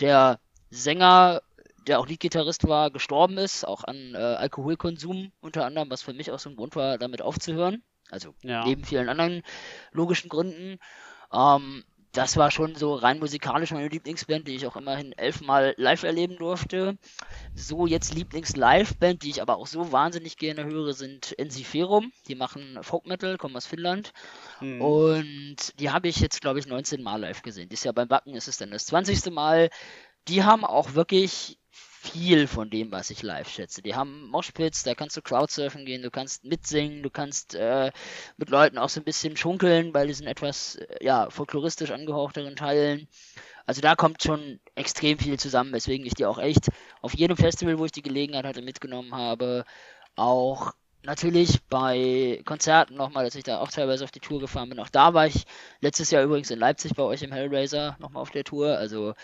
[0.00, 0.40] der
[0.70, 1.42] Sänger,
[1.86, 6.30] der auch Leadgitarrist war, gestorben ist, auch an äh, Alkoholkonsum unter anderem, was für mich
[6.30, 7.82] auch so ein Grund war, damit aufzuhören.
[8.10, 8.64] Also ja.
[8.64, 9.42] neben vielen anderen
[9.92, 10.78] logischen Gründen.
[11.32, 11.84] Ähm,
[12.14, 16.36] das war schon so rein musikalisch meine Lieblingsband, die ich auch immerhin elfmal live erleben
[16.36, 16.96] durfte.
[17.56, 22.12] So jetzt Lieblings-Live-Band, die ich aber auch so wahnsinnig gerne höre, sind Ensiferum.
[22.28, 24.12] Die machen Folk Metal, kommen aus Finnland.
[24.60, 24.80] Mhm.
[24.80, 27.68] Und die habe ich jetzt, glaube ich, 19 Mal live gesehen.
[27.68, 29.32] Dieses Jahr beim Backen ist es dann das 20.
[29.32, 29.70] Mal.
[30.28, 31.58] Die haben auch wirklich
[32.04, 33.82] viel von dem, was ich live schätze.
[33.82, 37.90] Die haben Moshpits, da kannst du Crowdsurfen gehen, du kannst mitsingen, du kannst äh,
[38.36, 43.08] mit Leuten auch so ein bisschen schunkeln bei diesen etwas äh, ja, folkloristisch angehauchteren Teilen.
[43.66, 46.68] Also da kommt schon extrem viel zusammen, weswegen ich die auch echt
[47.00, 49.64] auf jedem Festival, wo ich die Gelegenheit hatte, mitgenommen habe.
[50.16, 50.72] Auch
[51.04, 54.80] natürlich bei Konzerten nochmal, dass ich da auch teilweise auf die Tour gefahren bin.
[54.80, 55.44] Auch da war ich
[55.80, 58.78] letztes Jahr übrigens in Leipzig bei euch im Hellraiser nochmal auf der Tour.
[58.78, 59.14] Also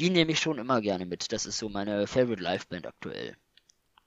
[0.00, 1.32] die nehme ich schon immer gerne mit.
[1.32, 3.36] Das ist so meine Favorite Liveband aktuell.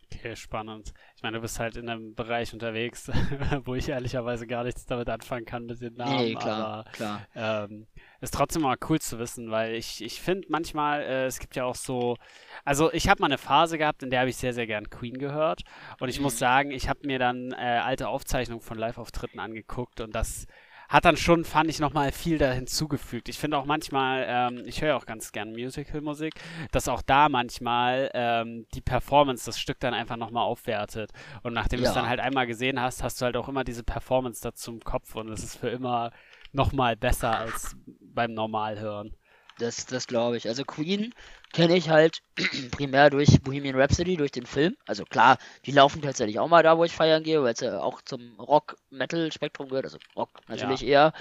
[0.05, 0.93] Okay, spannend.
[1.17, 3.09] Ich meine, du bist halt in einem Bereich unterwegs,
[3.65, 6.15] wo ich ehrlicherweise gar nichts damit anfangen kann mit den Namen.
[6.15, 7.21] Nee, klar, aber, klar.
[7.35, 7.87] Ähm,
[8.21, 11.65] ist trotzdem mal cool zu wissen, weil ich, ich finde manchmal, äh, es gibt ja
[11.65, 12.17] auch so,
[12.65, 15.17] also ich habe mal eine Phase gehabt, in der habe ich sehr, sehr gern Queen
[15.17, 15.63] gehört
[15.99, 16.25] und ich mhm.
[16.25, 20.45] muss sagen, ich habe mir dann äh, alte Aufzeichnungen von Live-Auftritten angeguckt und das
[20.89, 23.29] hat dann schon, fand ich, nochmal viel da hinzugefügt.
[23.29, 26.33] Ich finde auch manchmal, ähm, ich höre auch ganz gern Musical-Musik,
[26.71, 31.11] dass auch da manchmal ähm, die Performance das Stück dann einfach nochmal aufwertet.
[31.43, 31.85] Und nachdem ja.
[31.85, 34.71] du es dann halt einmal gesehen hast, hast du halt auch immer diese Performance dazu
[34.71, 36.11] im Kopf und es ist für immer
[36.51, 39.15] nochmal besser als beim Normalhören.
[39.59, 40.47] Das, das glaube ich.
[40.47, 41.13] Also Queen
[41.51, 42.21] kenne ich halt
[42.71, 44.75] primär durch Bohemian Rhapsody, durch den Film.
[44.85, 47.79] Also klar, die laufen tatsächlich auch mal da, wo ich feiern gehe, weil es ja
[47.79, 49.85] auch zum Rock-Metal-Spektrum gehört.
[49.85, 50.87] Also Rock natürlich ja.
[50.87, 51.13] eher.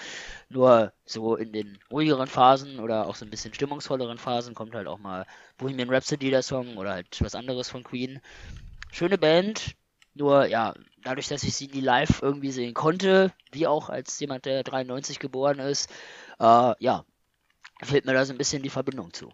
[0.49, 4.87] Nur so in den ruhigeren Phasen oder auch so ein bisschen stimmungsvolleren Phasen kommt halt
[4.87, 5.27] auch mal
[5.57, 8.21] Bohemian Rhapsody der Song oder halt was anderes von Queen.
[8.93, 9.77] Schöne Band,
[10.15, 14.45] nur ja, dadurch, dass ich sie nie live irgendwie sehen konnte, wie auch als jemand,
[14.45, 15.91] der 93 geboren ist,
[16.41, 17.05] äh, ja,
[17.83, 19.33] fehlt mir da so ein bisschen die Verbindung zu.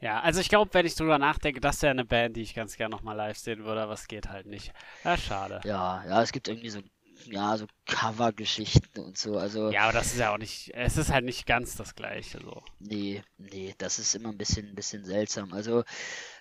[0.00, 2.76] Ja, also ich glaube, wenn ich drüber nachdenke, das wäre eine Band, die ich ganz
[2.76, 4.72] gerne nochmal live sehen würde, aber es geht halt nicht.
[5.04, 5.60] Ja, schade.
[5.64, 6.80] Ja, ja, es gibt irgendwie so,
[7.24, 9.70] ja, so Cover-Geschichten und so, also.
[9.70, 12.62] Ja, aber das ist ja auch nicht, es ist halt nicht ganz das Gleiche, so.
[12.78, 15.54] Nee, nee, das ist immer ein bisschen, ein bisschen seltsam.
[15.54, 15.82] Also,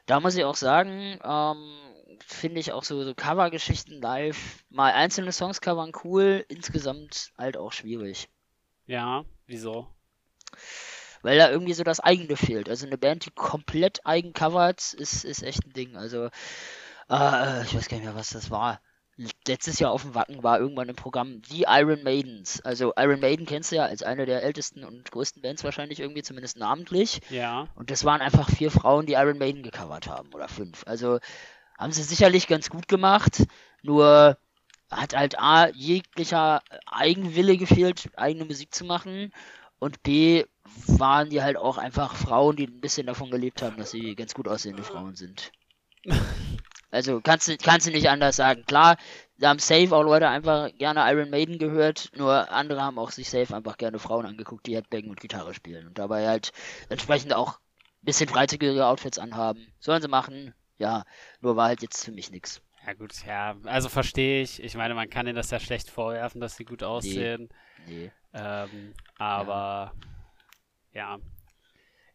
[0.06, 5.32] da muss ich auch sagen, ähm, finde ich auch so, so Cover-Geschichten live, mal einzelne
[5.32, 8.28] Songs covern cool, insgesamt halt auch schwierig.
[8.86, 9.95] Ja, wieso?
[11.22, 12.70] Weil da irgendwie so das eigene fehlt.
[12.70, 15.96] Also eine Band, die komplett eigen covert, ist, ist echt ein Ding.
[15.96, 16.26] Also,
[17.10, 18.80] äh, ich weiß gar nicht mehr, was das war.
[19.48, 22.60] Letztes Jahr auf dem Wacken war irgendwann im Programm die Iron Maidens.
[22.62, 26.22] Also Iron Maiden kennst du ja als eine der ältesten und größten Bands wahrscheinlich irgendwie,
[26.22, 27.22] zumindest namentlich.
[27.30, 27.70] Ja.
[27.76, 30.34] Und das waren einfach vier Frauen, die Iron Maiden gecovert haben.
[30.34, 30.84] Oder fünf.
[30.86, 31.20] Also
[31.78, 33.44] haben sie sicherlich ganz gut gemacht.
[33.82, 34.38] Nur
[34.92, 39.32] hat halt A, jeglicher Eigenwille gefehlt, eigene Musik zu machen.
[39.86, 40.44] Und B,
[40.88, 44.34] waren die halt auch einfach Frauen, die ein bisschen davon gelebt haben, dass sie ganz
[44.34, 45.52] gut aussehende Frauen sind.
[46.92, 48.64] Also kannst du, kannst du nicht anders sagen.
[48.66, 48.96] Klar,
[49.38, 53.30] da haben safe auch Leute einfach gerne Iron Maiden gehört, nur andere haben auch sich
[53.30, 56.54] safe einfach gerne Frauen angeguckt, die halt Becken und Gitarre spielen und dabei halt
[56.88, 59.68] entsprechend auch ein bisschen freizügigere Outfits anhaben.
[59.80, 61.04] Sollen sie machen, ja,
[61.42, 62.62] nur war halt jetzt für mich nichts.
[62.88, 64.64] Ja gut, ja, also verstehe ich.
[64.64, 67.50] Ich meine, man kann ihnen das ja schlecht vorwerfen, dass sie gut aussehen.
[67.88, 68.04] Nee.
[68.04, 68.12] nee.
[68.36, 69.94] Ähm, aber
[70.92, 71.16] ja.
[71.16, 71.20] ja.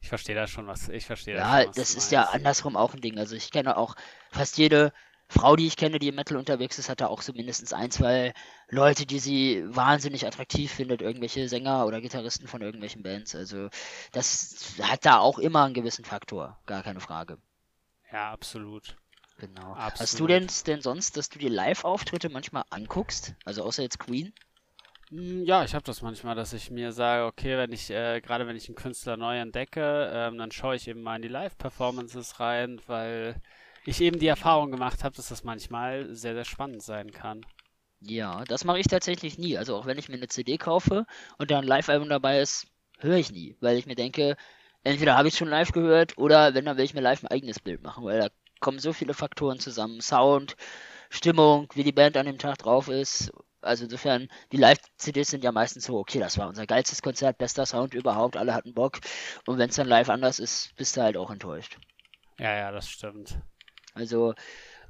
[0.01, 0.89] ich verstehe da schon was.
[0.89, 1.64] Ich verstehe ja, das.
[1.64, 3.18] Ja, das ist ja andersrum auch ein Ding.
[3.18, 3.97] Also ich kenne auch
[4.31, 4.93] fast jede
[5.31, 7.93] Frau, die ich kenne, die im Metal unterwegs ist, hat da auch so mindestens ein,
[7.93, 8.35] zwei
[8.68, 13.37] Leute, die sie wahnsinnig attraktiv findet, irgendwelche Sänger oder Gitarristen von irgendwelchen Bands.
[13.37, 13.68] Also
[14.11, 17.39] das hat da auch immer einen gewissen Faktor, gar keine Frage.
[18.12, 18.97] Ja, absolut.
[19.39, 19.73] Genau.
[19.75, 20.01] Absolut.
[20.01, 23.35] Hast du denn, denn sonst, dass du dir Live-Auftritte manchmal anguckst?
[23.45, 24.35] Also außer jetzt Queen?
[25.11, 28.46] Hm, ja, ich habe das manchmal, dass ich mir sage, okay, wenn ich, äh, gerade
[28.46, 32.38] wenn ich einen Künstler neu entdecke, ähm, dann schaue ich eben mal in die Live-Performances
[32.38, 33.34] rein, weil
[33.84, 37.44] ich eben die Erfahrung gemacht habe, dass das manchmal sehr, sehr spannend sein kann.
[38.00, 39.58] Ja, das mache ich tatsächlich nie.
[39.58, 41.06] Also auch wenn ich mir eine CD kaufe
[41.38, 44.36] und da ein Live-Album dabei ist, höre ich nie, weil ich mir denke,
[44.84, 47.58] entweder habe ich schon live gehört oder wenn, dann will ich mir live ein eigenes
[47.58, 48.28] Bild machen, weil da
[48.61, 50.00] kommen so viele Faktoren zusammen.
[50.00, 50.56] Sound,
[51.11, 53.32] Stimmung, wie die Band an dem Tag drauf ist
[53.62, 57.66] also insofern, die Live-CDs sind ja meistens so, okay, das war unser geilstes Konzert, bester
[57.66, 58.98] Sound überhaupt, alle hatten Bock.
[59.46, 61.78] Und wenn es dann live anders ist, bist du halt auch enttäuscht.
[62.38, 63.38] Ja, ja, das stimmt.
[63.94, 64.34] Also,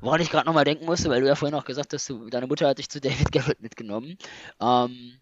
[0.00, 2.46] woran ich gerade nochmal denken musste, weil du ja vorhin auch gesagt hast, du, deine
[2.46, 4.18] Mutter hat dich zu David Garrett mitgenommen.
[4.60, 5.20] Ähm,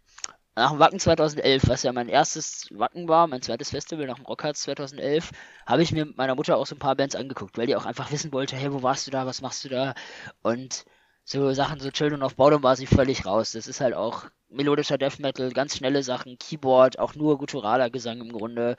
[0.59, 4.27] nach dem Wacken 2011, was ja mein erstes Wacken war, mein zweites Festival nach dem
[4.27, 5.31] Rockharz 2011,
[5.67, 7.87] habe ich mir mit meiner Mutter auch so ein paar Bands angeguckt, weil die auch
[7.87, 9.95] einfach wissen wollte, hey, wo warst du da, was machst du da?
[10.43, 10.85] Und
[11.29, 13.53] so Sachen, so Children of Bottom war sie völlig raus.
[13.53, 18.23] Das ist halt auch melodischer Death Metal, ganz schnelle Sachen, Keyboard, auch nur gutturaler Gesang
[18.23, 18.79] im Grunde.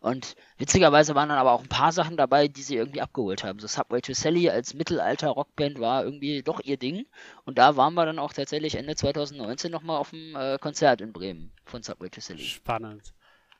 [0.00, 3.60] Und witzigerweise waren dann aber auch ein paar Sachen dabei, die sie irgendwie abgeholt haben.
[3.60, 7.06] So Subway to Sally als Mittelalter-Rockband war irgendwie doch ihr Ding.
[7.46, 11.14] Und da waren wir dann auch tatsächlich Ende 2019 nochmal auf dem äh, Konzert in
[11.14, 12.44] Bremen von Subway to Sally.
[12.44, 13.14] Spannend.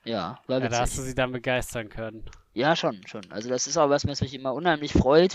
[0.06, 0.62] Ja, witzig.
[0.62, 2.24] Ja, da hast du sie dann begeistern können.
[2.54, 3.20] Ja, schon, schon.
[3.30, 5.34] Also das ist auch was, was mich immer unheimlich freut,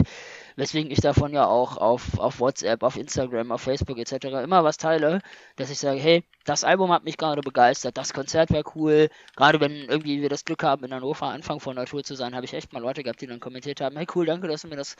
[0.55, 4.26] weswegen ich davon ja auch auf, auf WhatsApp, auf Instagram, auf Facebook etc.
[4.43, 5.22] immer was teile,
[5.55, 9.09] dass ich sage, hey, das Album hat mich gerade begeistert, das Konzert wäre cool.
[9.36, 12.34] Gerade wenn irgendwie wir das Glück haben, in Hannover Anfang von der Tour zu sein,
[12.34, 14.69] habe ich echt mal Leute gehabt, die dann kommentiert haben, hey cool, danke, dass du
[14.69, 14.95] mir das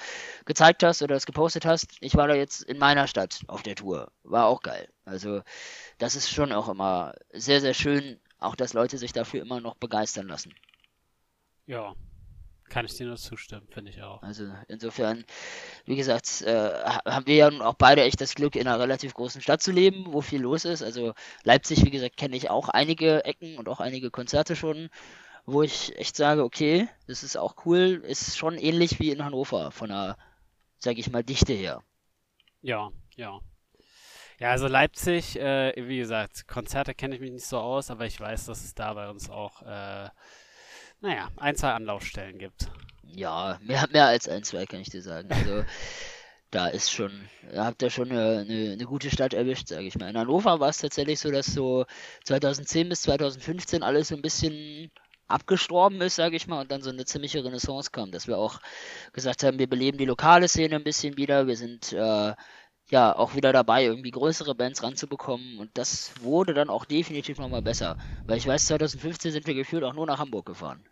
[0.46, 1.96] gezeigt hast oder das gepostet hast.
[2.02, 4.12] Ich war da jetzt in meiner Stadt auf der Tour.
[4.24, 4.90] War auch geil.
[5.06, 5.42] Also
[5.98, 9.76] das ist schon auch immer sehr, sehr schön, auch dass Leute sich dafür immer noch
[9.76, 10.54] begeistern lassen.
[11.66, 11.96] Ja,
[12.72, 14.22] kann ich dir nur zustimmen, finde ich auch.
[14.24, 15.26] Also insofern,
[15.86, 16.72] wie gesagt, äh,
[17.06, 20.06] haben wir ja auch beide echt das Glück, in einer relativ großen Stadt zu leben,
[20.08, 20.82] wo viel los ist.
[20.82, 21.14] Also
[21.44, 24.90] Leipzig, wie gesagt, kenne ich auch einige Ecken und auch einige Konzerte schon,
[25.46, 29.72] wo ich echt sage, okay, das ist auch cool, ist schon ähnlich wie in Hannover,
[29.72, 30.18] von der,
[30.78, 31.84] sage ich mal, Dichte her.
[32.62, 33.42] Ja, ja.
[34.42, 38.20] Ja, also Leipzig, äh, wie gesagt, Konzerte kenne ich mich nicht so aus, aber ich
[38.20, 40.10] weiß, dass es da bei uns auch äh,
[41.00, 42.68] naja, ein, zwei Anlaufstellen gibt.
[43.04, 45.30] Ja, mehr, mehr als ein, zwei kann ich dir sagen.
[45.32, 45.64] Also
[46.50, 49.96] da ist schon, da habt ihr schon eine, eine, eine gute Stadt erwischt, sage ich
[50.00, 50.10] mal.
[50.10, 51.86] In Hannover war es tatsächlich so, dass so
[52.24, 54.90] 2010 bis 2015 alles so ein bisschen
[55.28, 58.60] abgestorben ist, sage ich mal, und dann so eine ziemliche Renaissance kam, dass wir auch
[59.14, 62.34] gesagt haben, wir beleben die lokale Szene ein bisschen wieder, wir sind äh,
[62.92, 65.60] ja auch wieder dabei, irgendwie größere Bands ranzubekommen.
[65.60, 67.98] Und das wurde dann auch definitiv nochmal besser.
[68.26, 70.86] Weil ich weiß, 2015 sind wir gefühlt auch nur nach Hamburg gefahren.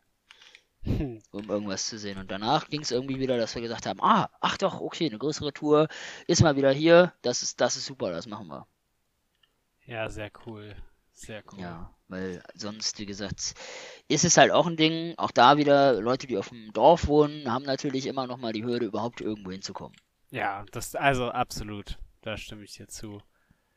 [0.83, 1.21] Hm.
[1.31, 2.17] Um irgendwas zu sehen.
[2.17, 5.17] Und danach ging es irgendwie wieder, dass wir gesagt haben, ah, ach doch, okay, eine
[5.17, 5.89] größere Tour
[6.25, 7.13] ist mal wieder hier.
[7.21, 8.65] Das ist, das ist super, das machen wir.
[9.85, 10.75] Ja, sehr cool.
[11.11, 11.59] Sehr cool.
[11.59, 13.53] Ja, weil sonst, wie gesagt,
[14.07, 17.51] ist es halt auch ein Ding, auch da wieder, Leute, die auf dem Dorf wohnen,
[17.51, 19.97] haben natürlich immer noch mal die Hürde, überhaupt irgendwo hinzukommen.
[20.31, 21.97] Ja, das, also absolut.
[22.21, 23.21] Da stimme ich dir zu.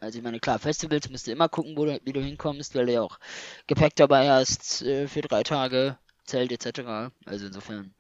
[0.01, 2.87] Also ich meine, klar, Festivals musst du immer gucken, wo du, wie du hinkommst, weil
[2.87, 3.19] du ja auch
[3.69, 7.13] Gepäck dabei hast äh, für drei Tage, Zelt etc.
[7.25, 7.95] Also insofern,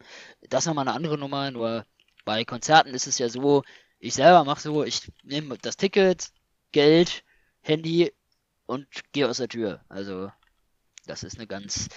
[0.48, 1.86] das ist nochmal eine andere Nummer, nur
[2.24, 3.62] bei Konzerten ist es ja so,
[3.98, 6.30] ich selber mache so, ich nehme das Ticket,
[6.72, 7.24] Geld,
[7.61, 8.12] Handy
[8.66, 9.84] und gehe aus der Tür.
[9.88, 10.30] Also
[11.07, 11.88] das ist eine ganz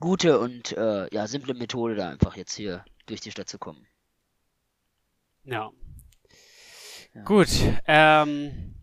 [0.00, 3.86] gute und äh, ja, simple Methode, da einfach jetzt hier durch die Stadt zu kommen.
[5.44, 5.70] Ja,
[7.24, 7.48] Gut.
[7.86, 8.74] Ähm,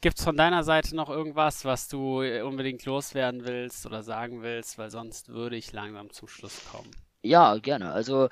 [0.00, 4.78] Gibt es von deiner Seite noch irgendwas, was du unbedingt loswerden willst oder sagen willst?
[4.78, 6.90] Weil sonst würde ich langsam zum Schluss kommen.
[7.22, 7.92] Ja, gerne.
[7.92, 8.28] Also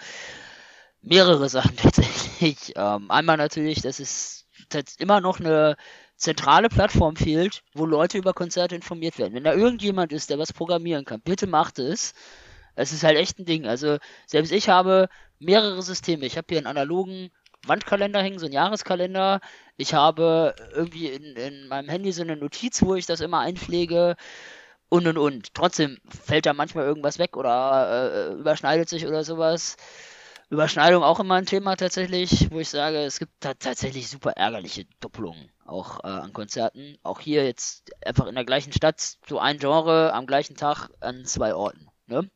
[1.02, 2.72] mehrere Sachen tatsächlich.
[2.76, 4.46] Ähm, einmal natürlich, dass es
[4.98, 5.76] immer noch eine
[6.16, 9.34] zentrale Plattform fehlt, wo Leute über Konzerte informiert werden.
[9.34, 12.12] Wenn da irgendjemand ist, der was programmieren kann, bitte macht es.
[12.74, 13.66] Es ist halt echt ein Ding.
[13.66, 16.26] Also selbst ich habe mehrere Systeme.
[16.26, 17.30] Ich habe hier einen analogen
[17.66, 19.40] Wandkalender hängen, so ein Jahreskalender.
[19.76, 24.16] Ich habe irgendwie in, in meinem Handy so eine Notiz, wo ich das immer einpflege
[24.88, 25.54] und und und.
[25.54, 29.76] Trotzdem fällt da manchmal irgendwas weg oder äh, überschneidet sich oder sowas.
[30.50, 35.50] Überschneidung auch immer ein Thema tatsächlich, wo ich sage, es gibt tatsächlich super ärgerliche Doppelungen
[35.66, 36.96] auch äh, an Konzerten.
[37.02, 41.26] Auch hier jetzt einfach in der gleichen Stadt, so ein Genre am gleichen Tag an
[41.26, 41.88] zwei Orten.
[42.06, 42.30] Ne?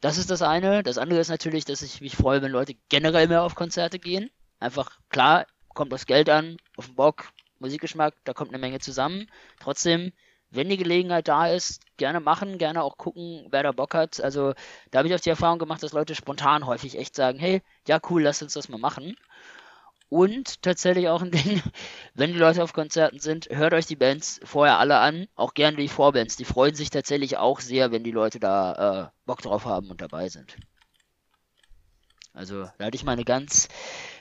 [0.00, 0.84] Das ist das eine.
[0.84, 4.30] Das andere ist natürlich, dass ich mich freue, wenn Leute generell mehr auf Konzerte gehen.
[4.62, 9.26] Einfach, klar, kommt das Geld an, auf den Bock, Musikgeschmack, da kommt eine Menge zusammen.
[9.58, 10.12] Trotzdem,
[10.50, 14.20] wenn die Gelegenheit da ist, gerne machen, gerne auch gucken, wer da Bock hat.
[14.20, 14.54] Also
[14.92, 17.98] da habe ich auch die Erfahrung gemacht, dass Leute spontan häufig echt sagen, hey, ja
[18.08, 19.16] cool, lass uns das mal machen.
[20.08, 21.60] Und tatsächlich auch ein Ding,
[22.14, 25.76] wenn die Leute auf Konzerten sind, hört euch die Bands vorher alle an, auch gerne
[25.76, 26.36] die Vorbands.
[26.36, 30.00] Die freuen sich tatsächlich auch sehr, wenn die Leute da äh, Bock drauf haben und
[30.00, 30.56] dabei sind.
[32.34, 33.68] Also da hatte ich mal eine ganz,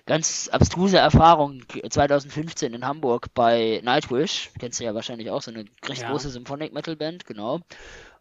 [0.06, 4.52] ganz abstruse Erfahrung 2015 in Hamburg bei Nightwish.
[4.60, 6.10] Kennst du ja wahrscheinlich auch, so eine recht ja.
[6.10, 7.60] große Symphonic Metal Band, genau.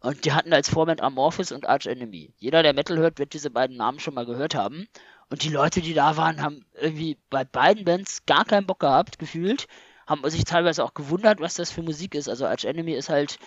[0.01, 2.33] Und die hatten als Vorband Amorphis und Arch Enemy.
[2.39, 4.89] Jeder, der Metal hört, wird diese beiden Namen schon mal gehört haben.
[5.28, 9.18] Und die Leute, die da waren, haben irgendwie bei beiden Bands gar keinen Bock gehabt,
[9.18, 9.68] gefühlt.
[10.07, 12.28] Haben sich teilweise auch gewundert, was das für Musik ist.
[12.28, 13.39] Also Arch Enemy ist halt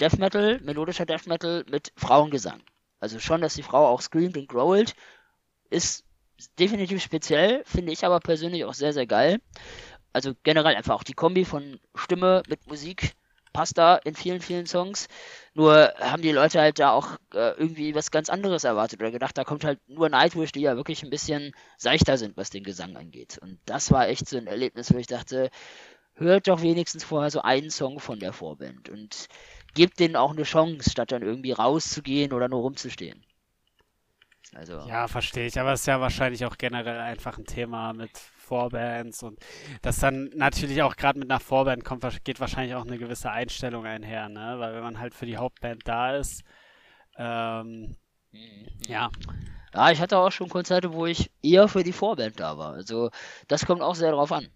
[0.00, 2.60] Death Metal, melodischer Death Metal mit Frauengesang.
[3.00, 4.94] Also schon, dass die Frau auch screamt und growlt,
[5.70, 6.04] ist
[6.58, 9.40] definitiv speziell, finde ich aber persönlich auch sehr, sehr geil.
[10.12, 13.14] Also generell einfach auch die Kombi von Stimme mit Musik
[13.52, 15.08] passt da in vielen, vielen Songs.
[15.54, 19.36] Nur haben die Leute halt da auch äh, irgendwie was ganz anderes erwartet oder gedacht,
[19.36, 22.96] da kommt halt nur Nightwish, die ja wirklich ein bisschen seichter sind, was den Gesang
[22.96, 23.38] angeht.
[23.38, 25.50] Und das war echt so ein Erlebnis, wo ich dachte,
[26.14, 29.26] hört doch wenigstens vorher so einen Song von der Vorband und
[29.74, 33.24] gebt denen auch eine Chance, statt dann irgendwie rauszugehen oder nur rumzustehen.
[34.54, 34.78] Also.
[34.88, 39.22] Ja, verstehe ich, aber es ist ja wahrscheinlich auch generell einfach ein Thema mit Vorbands
[39.22, 39.38] und
[39.82, 43.84] das dann natürlich auch gerade mit einer Vorband kommt, geht wahrscheinlich auch eine gewisse Einstellung
[43.84, 44.56] einher, ne?
[44.58, 46.44] Weil wenn man halt für die Hauptband da ist,
[47.18, 47.96] ähm,
[48.32, 48.66] mhm.
[48.86, 49.10] ja.
[49.74, 52.72] Ja, ich hatte auch schon Konzerte, wo ich eher für die Vorband da war.
[52.72, 53.10] Also
[53.48, 54.48] das kommt auch sehr drauf an.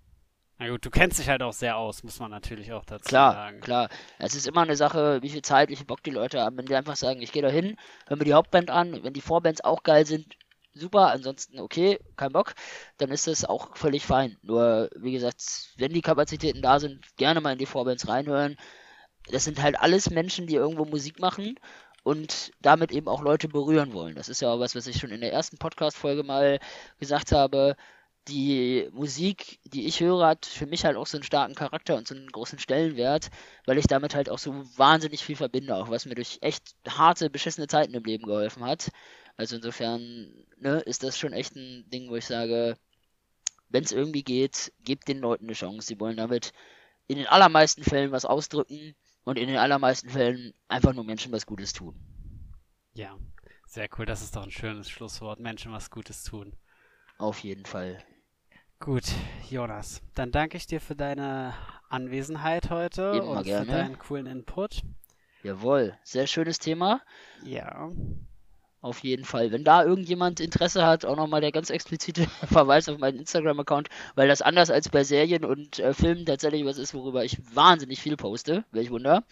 [0.63, 3.33] Na gut, du kennst dich halt auch sehr aus, muss man natürlich auch dazu klar,
[3.33, 3.61] sagen.
[3.61, 3.99] Klar, klar.
[4.21, 6.57] Es ist immer eine Sache, wie viel Zeit, wie viel Bock die Leute haben.
[6.57, 9.21] Wenn die einfach sagen, ich gehe da hin, höre mir die Hauptband an, wenn die
[9.21, 10.37] Vorbands auch geil sind,
[10.73, 12.55] super, ansonsten okay, kein Bock,
[12.99, 14.37] dann ist das auch völlig fein.
[14.43, 18.57] Nur, wie gesagt, wenn die Kapazitäten da sind, gerne mal in die Vorbands reinhören.
[19.33, 21.59] Das sind halt alles Menschen, die irgendwo Musik machen
[22.05, 24.15] und damit eben auch Leute berühren wollen.
[24.15, 26.61] Das ist ja auch was, was ich schon in der ersten Podcast-Folge mal
[27.01, 27.75] gesagt habe.
[28.29, 32.07] Die Musik, die ich höre, hat für mich halt auch so einen starken Charakter und
[32.07, 33.31] so einen großen Stellenwert,
[33.67, 37.31] weil ich damit halt auch so wahnsinnig viel verbinde, auch was mir durch echt harte,
[37.31, 38.91] beschissene Zeiten im Leben geholfen hat.
[39.37, 42.77] Also insofern ne, ist das schon echt ein Ding, wo ich sage,
[43.71, 45.89] wenn es irgendwie geht, gebt den Leuten eine Chance.
[45.89, 46.53] Sie wollen damit
[47.09, 48.95] in den allermeisten Fällen was ausdrücken
[49.25, 51.97] und in den allermeisten Fällen einfach nur Menschen was Gutes tun.
[52.95, 53.19] Ja,
[53.67, 54.07] sehr cool.
[54.07, 55.41] Das ist doch ein schönes Schlusswort.
[55.41, 56.55] Menschen was Gutes tun.
[57.19, 58.05] Auf jeden Fall.
[58.85, 59.05] Gut,
[59.49, 60.03] Jonas.
[60.17, 61.55] Dann danke ich dir für deine
[61.89, 63.65] Anwesenheit heute Immer und gerne.
[63.65, 64.83] für deinen coolen Input.
[65.45, 67.01] Jawohl, sehr schönes Thema.
[67.45, 67.93] Ja.
[68.83, 69.53] Auf jeden Fall.
[69.53, 74.27] Wenn da irgendjemand Interesse hat, auch nochmal der ganz explizite Verweis auf meinen Instagram-Account, weil
[74.27, 78.17] das anders als bei Serien und äh, Filmen tatsächlich was ist, worüber ich wahnsinnig viel
[78.17, 78.65] poste.
[78.73, 79.23] Welch Wunder.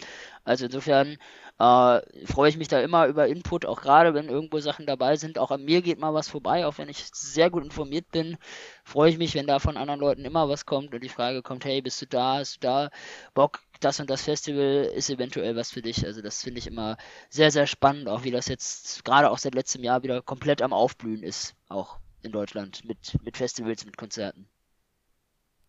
[0.45, 1.19] Also insofern
[1.59, 5.37] äh, freue ich mich da immer über Input, auch gerade wenn irgendwo Sachen dabei sind.
[5.37, 8.39] Auch an mir geht mal was vorbei, auch wenn ich sehr gut informiert bin.
[8.85, 11.65] Freue ich mich, wenn da von anderen Leuten immer was kommt und die Frage kommt,
[11.65, 12.91] hey, bist du da, hast du da
[13.35, 16.05] Bock, das und das Festival ist eventuell was für dich.
[16.07, 16.97] Also das finde ich immer
[17.29, 20.73] sehr, sehr spannend, auch wie das jetzt gerade auch seit letztem Jahr wieder komplett am
[20.73, 24.49] Aufblühen ist, auch in Deutschland mit, mit Festivals, mit Konzerten.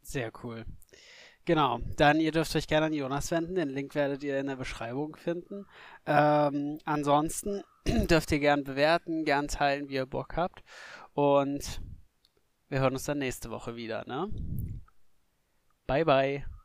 [0.02, 0.66] Sehr cool.
[1.46, 4.58] Genau, dann ihr dürft euch gerne an Jonas wenden, den Link werdet ihr in der
[4.58, 5.66] Beschreibung finden.
[6.06, 10.64] Ähm, ansonsten dürft ihr gern bewerten, gern teilen, wie ihr Bock habt.
[11.14, 11.82] Und
[12.70, 14.30] wir hören uns dann nächste Woche wieder, ne?
[15.88, 16.61] Bye bye.